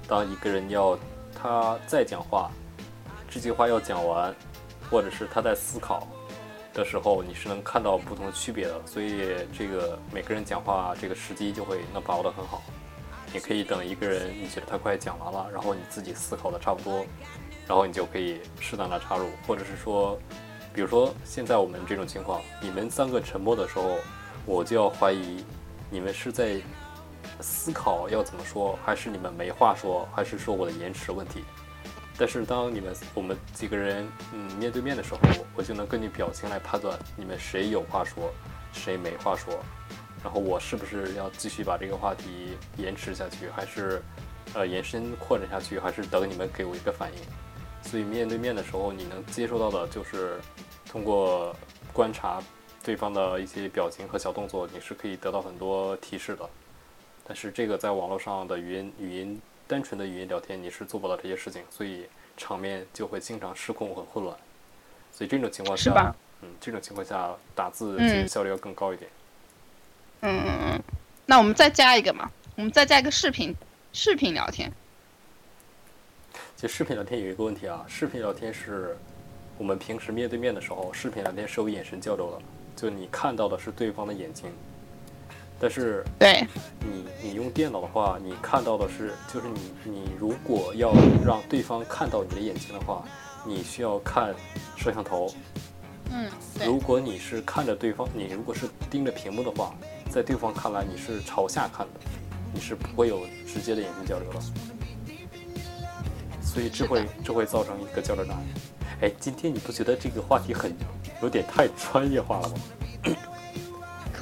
[0.07, 0.97] 当一个人要
[1.35, 2.49] 他在讲话，
[3.33, 4.31] 这句话要讲完，
[4.91, 6.07] 或者是他在思考
[6.71, 8.79] 的时候，你是能看到不同的区别的。
[8.85, 12.61] 所以这个每个人讲话这个时机就会能把握得很好。
[13.33, 17.03] 你可以等一个人你觉得他快讲完了，然后你自己思考的差不多，
[17.67, 20.15] 然后你就可以适当的插入，或者是说。
[20.71, 23.97] 比如说，现在我们这种情况，你们三个沉默的时候，
[24.45, 25.43] 我就要怀疑
[25.89, 26.59] 你们是在
[27.41, 31.43] 思考要怎么说，还是你们没话说，还是说我的延迟问题？
[32.17, 35.19] 但是当你们我们几个人嗯面对面的时候，
[35.55, 38.31] 我就能根据表情来判断你们谁有话说，
[38.71, 39.59] 谁没话说，
[40.23, 44.01] 然后我是不是要继续把这个话题延迟下去，还是
[44.53, 47.19] 呃延伸扩展下去，还是等你们给我一个反应。
[47.81, 50.39] 所以面对面的时候，你能接收到的就是
[50.89, 51.55] 通过
[51.91, 52.41] 观察
[52.83, 56.47] 对方的一些表情和小动作，你是可以得到很多提示的。
[57.25, 62.05] 但是这个在网络上的语音语音单纯的语音聊天，你是做不到这些事情，所以
[62.35, 64.35] 场面就会经常失控，很混乱。
[65.11, 69.09] 所以这种情况下嗯，这种情况下打字嗯其实效率要更高一点。
[70.21, 70.83] 嗯嗯嗯，
[71.25, 73.55] 那我们再加一个嘛，我们再加一个视频，
[73.93, 74.71] 视频聊天。
[76.55, 78.97] 其实视频聊天有一个问题啊，视频聊天是
[79.57, 82.41] 我们平时面对面的时候，视频聊天是有眼神交流的，
[82.75, 84.51] 就你看到的是对方的眼睛，
[85.59, 86.45] 但是对，
[86.81, 90.93] 你你用电脑的话，你看到的是，就是你你如果要
[91.25, 93.05] 让对方看到你的眼睛的话，
[93.45, 94.35] 你需要看
[94.75, 95.33] 摄像头。
[96.11, 96.29] 嗯，
[96.65, 99.73] 如果你是看着对方，你如果是盯着屏幕的话，
[100.09, 101.99] 在对方看来你是朝下看的，
[102.53, 104.39] 你是不会有直接的眼睛交流的，
[106.41, 108.43] 所以这会这会造成一个交流障碍。
[109.01, 110.75] 哎，今天你不觉得这个话题很
[111.21, 112.55] 有点太专业化了吗？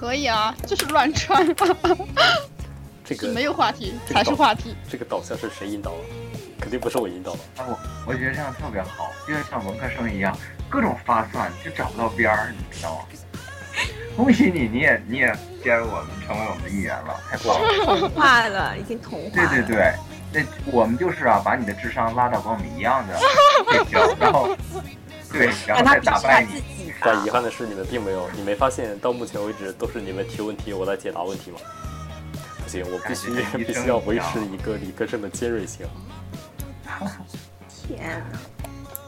[0.02, 1.46] 可以啊，就是乱穿，
[3.06, 4.76] 这个没有话题这个才是话题。
[4.90, 5.98] 这个导向是谁引导的？
[6.60, 7.40] 肯定不是我引导的。
[7.58, 10.36] 啊，我我觉得这样特别好，就像文科生一样，
[10.68, 13.06] 各种发散就找不到边儿，你知道吗？
[14.18, 15.32] 恭喜你，你也你也
[15.64, 17.86] 加入我们，成为我们的一员了，太棒了！
[17.86, 19.68] 同化了，已经同化对了。
[19.68, 19.94] 对对，
[20.34, 23.16] 那我们就是啊，把你的智商拉到跟我们一样的
[23.70, 24.50] 水平， 然后
[25.32, 26.64] 对，然后再打败你。
[27.02, 27.30] 但遗。
[27.30, 31.58] 憾的是，你们并没有，你没发现到目前为止都是你们提问题，我来解答问题吗？
[32.64, 33.32] 不行，我必须
[33.66, 35.86] 必须要维持一个理科生的尖锐性。
[37.88, 38.40] 天哪！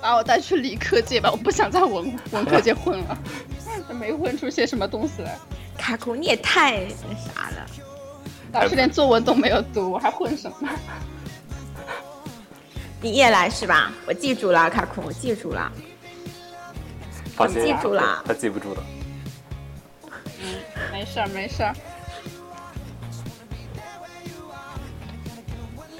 [0.02, 3.18] 把我带去理科界吧，我不想在文文科界混了，
[3.94, 5.38] 没混出些什么东西来。
[5.78, 7.66] 卡库，你也太那啥了。
[8.52, 10.70] 老师连作文都没有读，我还混什么？
[13.02, 13.92] 你也来是吧？
[14.06, 15.72] 我记住了，卡库，我记住了。
[17.36, 18.84] 发现记住啦他记不住的。
[20.42, 20.56] 嗯，
[20.92, 21.74] 没事儿没事儿。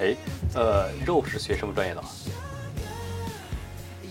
[0.00, 0.16] 哎，
[0.54, 2.02] 呃，肉是学什么专业的？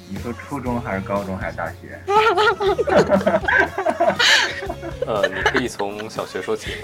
[0.10, 2.00] 你说初中还是高中还是大学？
[5.08, 6.78] 呃，你可以从小学说起。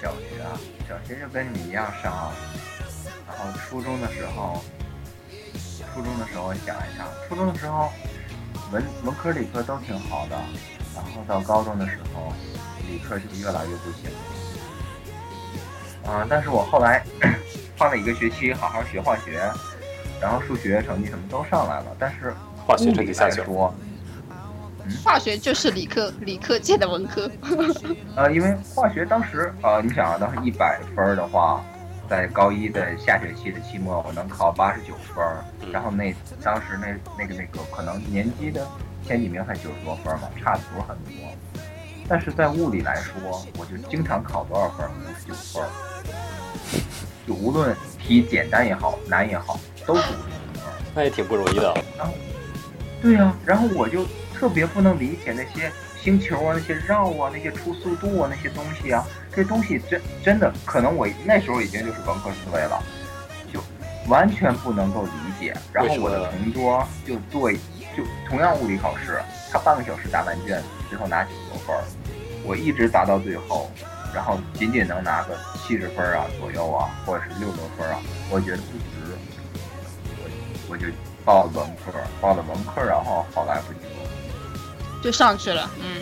[0.00, 0.58] 小学啊，
[0.88, 2.32] 小学就跟你一样上啊。
[3.28, 4.64] 然后初中的时候，
[5.94, 7.92] 初中的时候我想一想，初中的时候
[8.72, 10.36] 文文科理科都挺好的，
[10.94, 12.32] 然后到高中的时候，
[12.90, 14.10] 理科就越来越不行。
[16.10, 17.04] 啊，但是我后来
[17.78, 19.40] 花了一个学期好好学化学，
[20.20, 22.34] 然后数学成绩什么都上来了，但是
[22.66, 23.46] 化学物理成绩下去了。
[23.46, 23.74] 来说，
[25.04, 27.30] 化学就是理科，理科界的文科。
[28.16, 31.62] 呃，因为化学当时，呃，你想啊，当时一百分儿的话，
[32.12, 36.88] 在高一的下学期的期末，我能考八十九分然后那当时那
[37.18, 38.68] 那个那个可能年级的
[39.02, 41.14] 前几名才九十多分嘛，差的不是很多。
[42.06, 44.90] 但是在物理来说，我就经常考多少分儿？
[44.92, 45.68] 五十九分儿，
[47.26, 50.72] 就无论题简单也好，难也好，都是五十九分儿。
[50.94, 51.74] 那也挺不容易的。
[51.96, 52.12] 然后
[53.00, 54.04] 对呀、然后我就
[54.34, 55.72] 特别不能理解那些
[56.02, 62.82] 星球啊、那些绕啊、那些出速度啊、那些东西啊，这东西真真的可能我那时候已经就是文科思维了，
[63.52, 63.60] 就
[64.08, 65.54] 完全不能够理解。
[65.72, 69.20] 然后我的同桌就做就同样物理考试，
[69.52, 71.84] 他半个小时答完卷，最后拿九十多分儿，
[72.44, 73.70] 我一直答到最后，
[74.12, 79.16] 然后仅仅能拿个七十分啊左右啊，或者是六十多分啊，我觉得不值，
[80.18, 80.86] 我我就
[81.24, 83.78] 报了文科，报了文科，然后后来不就
[85.02, 86.00] 就上去了，嗯，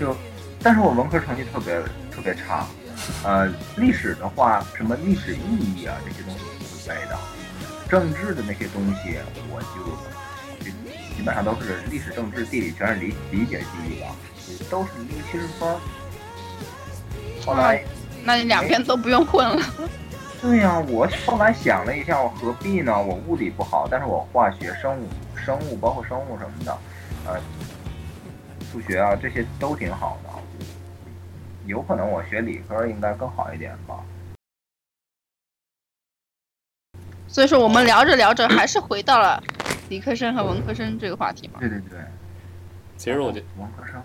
[0.00, 0.16] 就，
[0.62, 1.78] 但是我文科成绩特别
[2.10, 2.66] 特别差，
[3.22, 7.18] 呃，历史的话，什么历史意义啊这些东西不会背的，
[7.88, 9.18] 政治的那些东西
[9.50, 10.70] 我就就
[11.14, 14.08] 基本上都是历史、政治、地理全是理理解记忆吧，
[14.70, 15.76] 都是六七十分儿。
[17.44, 17.84] 后来，
[18.24, 19.62] 那你两边都不用混了。
[20.40, 22.92] 对呀、我后来想了一下，我何必呢？
[22.96, 26.78] 我物理不好，但是我化学、生物、生物包括生物什么的，
[27.26, 27.40] 呃，
[28.70, 30.30] 数学啊这些都挺好的。
[31.66, 34.02] 有可能我学理科应该更好一点吧。
[37.26, 39.42] 所以说我们聊着聊着还是回到了
[39.90, 41.60] 理科生和文科生这个话题嘛。
[41.60, 41.98] 对对对，
[42.96, 44.02] 其实我觉得，文科生，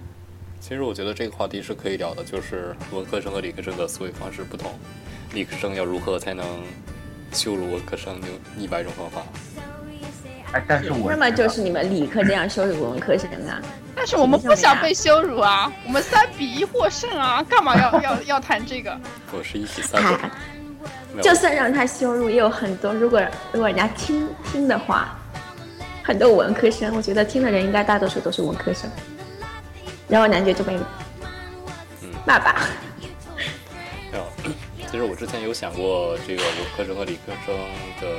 [0.59, 4.77] 其实我觉得这个话题是可以聊的，就是文科生和理科生的思维方式不同，
[5.33, 6.45] 理科生要如何才能
[7.31, 9.23] 羞辱文科生有一百种方法。
[10.53, 13.61] 哎，但是我那么就是你们理科这样羞辱文科生啊？
[13.95, 18.97] 但是我们不想被羞辱啊， 我们三比一获胜啊，干嘛要 要要谈这个？
[19.31, 20.01] 我是一比三。
[20.03, 20.31] 啊，
[21.21, 22.93] 就算让他羞辱，也有很多。
[22.93, 25.17] 如果如果人家听听的话，
[26.03, 28.89] 很多文科生，我觉得听的人应该大多数都是文科生。
[30.07, 30.77] 然后男爵就被
[32.25, 32.67] 骂吧。
[34.11, 34.25] 没有，
[34.91, 37.55] 其实我之前有想过这个文科生和理科生
[38.01, 38.17] 的，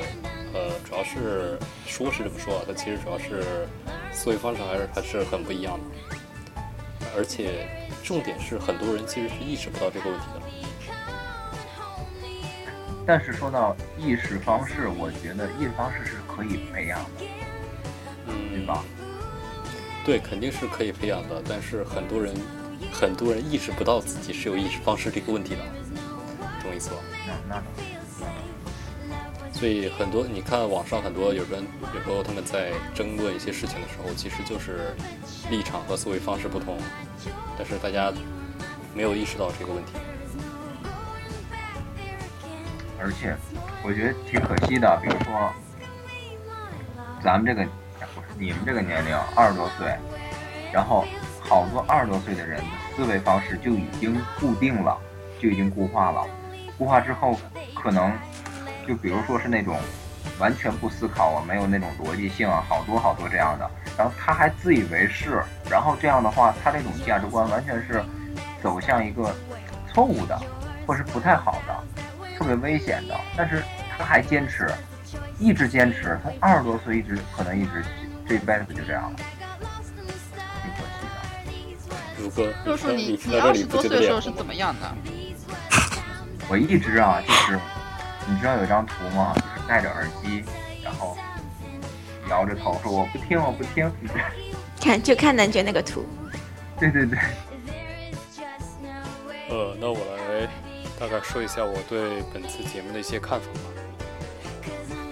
[0.54, 3.66] 呃，主要是说是这么说啊，但其实主要是
[4.12, 5.84] 思维方式还是还是很不一样的。
[7.16, 7.68] 而且
[8.02, 10.40] 重点是，很多人其实是意识不到这个问题的。
[13.06, 17.26] 但是说到意识方式，我觉得意识方式是可以培养的，
[18.28, 18.82] 嗯，对吧？
[20.06, 22.34] 对，肯定是可以培养的，但是很多人
[22.92, 25.60] 很多人意识不到自己是有意识方式这个问题的，
[26.62, 26.96] 懂我意思吧？
[27.26, 27.62] 那那
[29.64, 34.94] 所以很多你看网上很多有人有时候他们在争论一些事情的时候，其实就是
[35.50, 36.76] 立场和思维方式不同，
[37.56, 38.12] 但是大家
[38.94, 39.92] 没有意识到这个问题。
[43.00, 43.34] 而且
[43.82, 45.50] 我觉得挺可惜的，比如说
[47.22, 47.66] 咱们这个
[48.14, 49.96] 不是你们这个年龄二十多岁，
[50.74, 51.06] 然后
[51.40, 54.94] 好多二十多岁的人的思维方式就已经固定了，
[55.40, 56.22] 就已经固化了。
[56.76, 57.34] 固化之后，
[57.74, 58.12] 可能
[58.86, 59.76] 就比如说是那种
[60.38, 63.70] 完全不思考啊，没有那种逻辑性啊，好多好多这样的。
[63.96, 68.04] 然后他还自以为是，然后这样的话，他这种价值观完全是
[68.62, 69.34] 走向一个
[69.92, 70.40] 错误的，
[70.86, 71.84] 或是不太好的。
[72.36, 73.62] 特别危险的，但是
[73.96, 74.68] 他还坚持，
[75.38, 76.18] 一直坚持。
[76.24, 77.84] 他二十多岁，一直可能一直
[78.28, 79.16] 这辈子就这样了，
[80.60, 82.22] 挺可惜的。
[82.22, 84.96] 如哥，叔叔，你你二十多岁的时候是怎么样的？
[86.50, 87.56] 我一直啊，就是
[88.28, 89.32] 你知道有一张图吗？
[89.34, 90.44] 就是戴着耳机，
[90.82, 91.16] 然后
[92.28, 93.90] 摇着头说我不听，我不听。
[94.80, 96.04] 看，就看男爵那个图。
[96.78, 97.18] 对对对。
[99.50, 100.48] 呃，那我来。
[100.96, 103.60] 大概说一下我对本次节目的一些看法吧。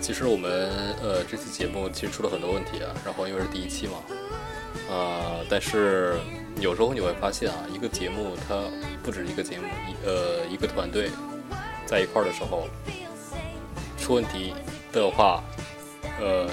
[0.01, 0.71] 其实我们
[1.03, 3.95] 呃这次节目其实出了很多问题啊，然后因为是第一期嘛，
[4.89, 6.21] 呃，但是
[6.61, 8.63] 有时候你会发现啊，一个节目它
[9.03, 11.11] 不止一个节目，一呃一个团队
[11.93, 12.67] 在一块儿的时候
[13.99, 14.55] 出问题
[14.91, 15.45] 的话，
[16.19, 16.49] 呃，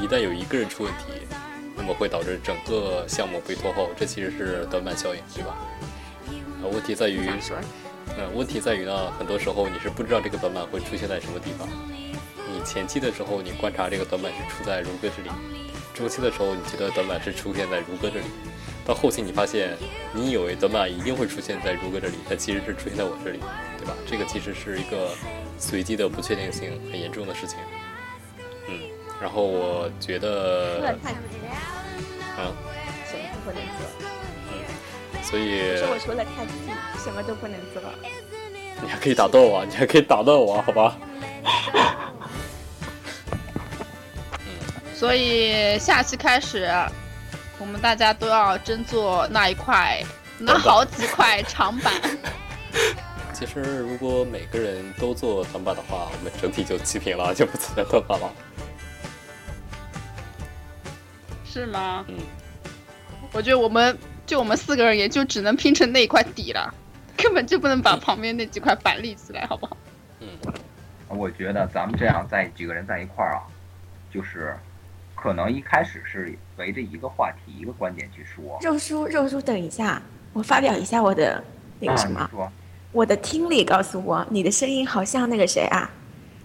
[0.00, 1.26] 一旦有一个人出问题，
[1.76, 5.56] 那么会导致整个项目被拖后，这其实是短板效应，对吧？
[6.62, 7.28] 呃，问题在于。
[8.16, 11.66] 呃，问题在于呢，很多时候你是不知道这个短板会出现在什么地方。
[12.52, 15.30] 你前期的时候，你观察这个短板是出在如歌这里；
[15.92, 18.26] 中期的时候，你觉得短板是出现在如歌这里；
[18.84, 19.74] 到后期，你发现
[20.12, 23.40] 你以为德玛一定会出现在如歌这里，它其实是出现在我这里，
[23.78, 23.94] 对吧？
[24.06, 25.10] 这个其实是一个
[25.58, 27.58] 随机的不确定性很严重的事情。
[28.68, 28.78] 嗯，
[29.20, 30.94] 然后我觉得，
[32.36, 32.52] 啊，
[33.06, 33.86] 什么都不能做。
[34.52, 34.54] 嗯，
[35.22, 35.78] 所以。
[35.78, 36.52] 说我除了看剧。
[37.04, 37.82] 什么都不能做，
[38.80, 39.62] 你还可以打断我！
[39.66, 40.62] 你还可以打断我！
[40.62, 40.96] 好吧。
[44.94, 46.66] 所以下期开始，
[47.64, 50.04] 我们大家都要争做那一块，
[50.38, 51.94] 那好几块长板。
[53.32, 58.30] 其实，如果每个人都做短板的话，我们整体就齐平了，就不存在短板了。
[61.42, 62.04] 是吗？
[62.08, 62.18] 嗯。
[63.32, 63.96] 我觉得我们
[64.26, 66.72] 就我们四个人，也就只能拼成那一块底了。
[67.16, 69.74] 根本就不能把旁边那几块板立起来，好不好？
[70.20, 70.28] 嗯，
[71.08, 73.40] 我觉得咱们这样在几个人在一块儿啊，
[74.12, 74.54] 就是
[75.24, 78.58] 可能一开始是围着一个话题、一个观点去说。
[78.60, 80.02] 肉叔，肉叔，等一下，
[80.34, 81.42] 我发表一下我的
[81.80, 82.52] 那个什么，
[82.92, 85.90] 我的听力告诉我，你的声音好像那个谁啊？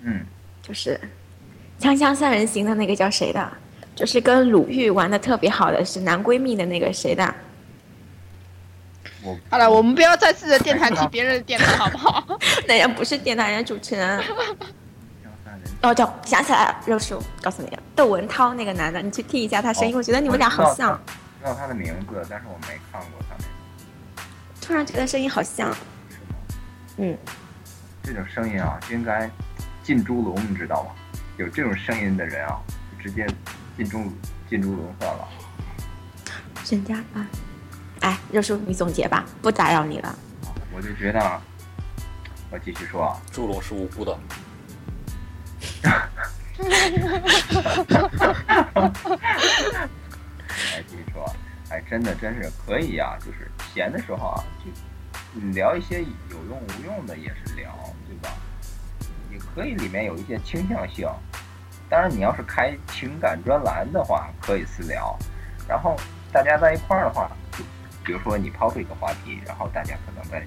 [0.04, 0.26] 嗯，
[0.62, 0.98] 就是
[1.84, 3.52] 《锵锵三人行》的那个叫谁的？
[3.94, 7.36] 就是跟鲁豫玩的特别好的是男闺蜜的那个谁的？
[9.50, 12.40] 好了，我们不要在自己的电台提别人的电台，好不好？
[12.66, 14.24] 那人不是电台人，主持人。
[15.82, 20.99] 哦，叫想起来了，肉叔，告诉你，窦文涛那个男的，你去听一下他声音，我觉得你们俩好像。
[21.39, 23.36] 知道他的名字，但是我没看过他。
[24.62, 25.68] 突然觉得声音好像。
[25.68, 26.36] 是吗？
[26.97, 27.18] 嗯。
[28.03, 29.30] 这种声音啊，应该
[29.84, 30.91] 进猪笼，你知道吗？
[31.38, 32.60] 有这种声音的人啊，
[33.01, 33.26] 直接
[33.78, 34.03] 进猪
[34.49, 35.28] 进猪笼算了。
[36.66, 37.26] 沈家啊。
[38.01, 40.14] 哎，肉叔，你总结吧，不打扰你了。
[40.74, 41.41] 我就觉得，
[42.51, 44.18] 我继续说啊，猪笼是无辜的。
[45.84, 46.10] 哎，
[50.88, 51.26] 继续说，
[51.70, 54.72] 哎，真的，真是可以呀，就是闲的时候啊，就
[55.52, 57.74] 聊一些有用无用的也是聊，
[58.08, 58.30] 对吧？
[59.32, 61.08] 也可以里面有一些倾向性。
[61.90, 65.18] 当然，你要是开情感专栏的话，可以私聊。
[65.68, 65.96] 然后
[66.32, 67.64] 大家在一块儿的话，就
[68.04, 70.46] 比如说你抛出一个话题，然后大家可能在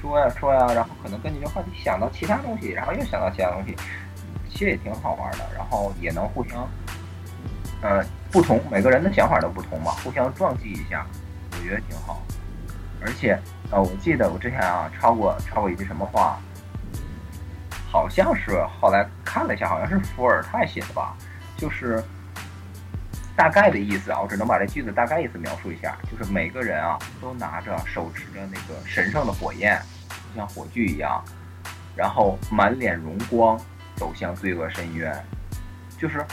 [0.00, 3.76] 说呀说呀，然后可能根据这话题想到其他东西，然后又想到其他东西，
[4.52, 5.38] 其实也挺好玩的。
[5.56, 6.68] 然后也能互相，
[7.80, 11.06] 呃，不同每个人的想法都不同嘛，互相撞击一下，
[11.52, 12.22] 我觉得挺好。
[13.02, 13.38] 而且，
[13.70, 16.38] 呃，我记得我之前啊抄过抄过一句什么话，
[17.90, 21.16] 好像是后来看了一下，好像是伏尔泰写的吧，
[21.56, 22.02] 就是
[23.34, 29.80] 大概的意思啊，我只能把这句子大概意思描述一下，就是每个人啊都拿着手持着那个神圣的火焰，
[30.10, 31.24] 就像火炬一样，
[31.96, 33.58] 然后满脸荣光
[34.00, 35.14] 走向罪恶深渊。
[35.96, 36.26] 就是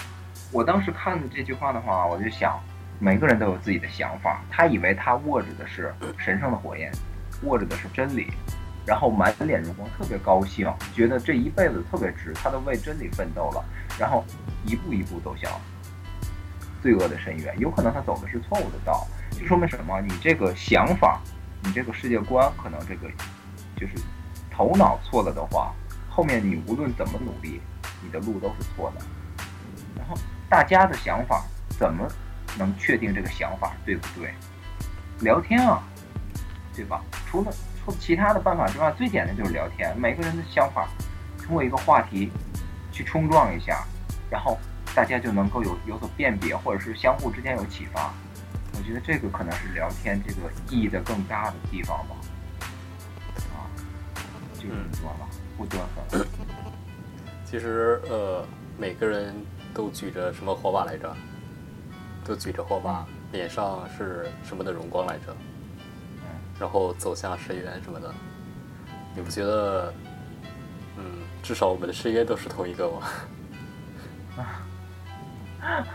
[0.51, 2.59] 我当时看的这句话的话，我就想。
[2.99, 6.91] 每个人都有自己的想法，他以为他握着的是神圣的火焰，
[7.43, 8.33] 握着的是真理，
[8.87, 13.63] 然后满脸荣光，特别高兴，觉得这一辈子特别值，他都为真理奋斗了，
[13.99, 14.25] 然后
[14.65, 15.51] 一步一步走向
[16.81, 17.59] 罪恶的深渊。
[17.59, 20.01] 有可能他走的是错误的道，就说明什么？
[20.01, 21.21] 你这个想法，
[21.61, 23.07] 你这个世界观，可能这个
[23.75, 23.93] 就是
[24.49, 25.71] 头脑错了的话，
[26.17, 27.61] 后面你无论怎么努力，
[28.01, 29.05] 你的路都是错的。
[29.95, 30.17] 然后
[30.49, 31.45] 大家的想法
[31.77, 32.07] 怎么？
[32.57, 34.33] 能确定这个想法对不对？
[35.19, 35.83] 聊天啊，
[36.75, 37.03] 对吧？
[37.27, 37.53] 除了
[37.85, 39.95] 除其他的办法之外，最简单就是聊天。
[39.95, 40.87] 每个人的想法
[41.37, 42.31] 通过一个话题
[42.91, 43.85] 去冲撞一下，
[44.27, 44.57] 然后
[44.95, 48.11] 大家就能够有有所辨别，或者是相互之间有启发。
[48.73, 52.15] 我觉得这个可能是聊天这个意义的更大的地方吧。
[53.53, 53.69] 啊，
[54.55, 55.79] 就是这么多了，不嘚
[56.09, 56.25] 瑟。
[57.43, 58.45] 其实呃，
[58.77, 59.33] 每个人
[59.73, 61.11] 都举着什么火把来着？
[62.23, 65.35] 都举着火把，脸上是什么的荣光来着？
[66.59, 68.13] 然后走向深渊什么的，
[69.15, 69.93] 你不觉得？
[70.97, 71.03] 嗯，
[71.43, 73.07] 至少我们的深渊都是同一个吗？
[75.61, 75.85] 啊，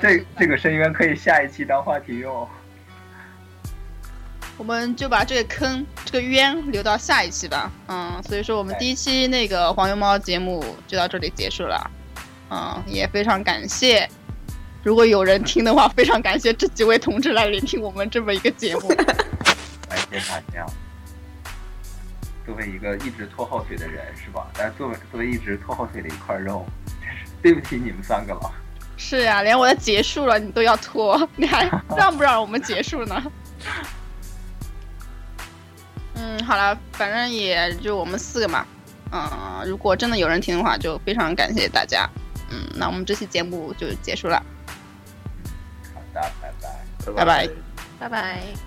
[0.00, 2.48] 这这个深渊可以下一期当话题用。
[4.58, 7.70] 我们就把这个坑、这个冤留到下一期吧。
[7.88, 11.90] 嗯，所以说我们第一期那个黄油猫节目就到这里结束了。
[12.50, 14.08] 嗯，也非常感谢。
[14.82, 18.88] 如果有人听的话，非常感谢这几位同志来聆听我们这么一个节目。
[19.88, 20.64] 感谢大家。
[22.46, 24.46] 作为一个一直拖后腿的人，是吧？
[24.56, 26.64] 但作为作为一直拖后腿的一块肉，
[27.02, 28.52] 真是对不起你们三个了。
[28.96, 33.20] 是呀，连我的结束了你都要拖，你还 让不让我们结束呢？
[36.46, 38.64] 嗯，好了，反正也就我们四个嘛。
[39.10, 42.08] 嗯，如果真的有人听的话，就非常感谢大家。
[42.50, 44.40] 嗯，那我们这期节目就结束了。
[45.92, 46.32] 拜拜，
[47.14, 47.48] 拜拜，
[47.98, 48.65] 拜拜拜。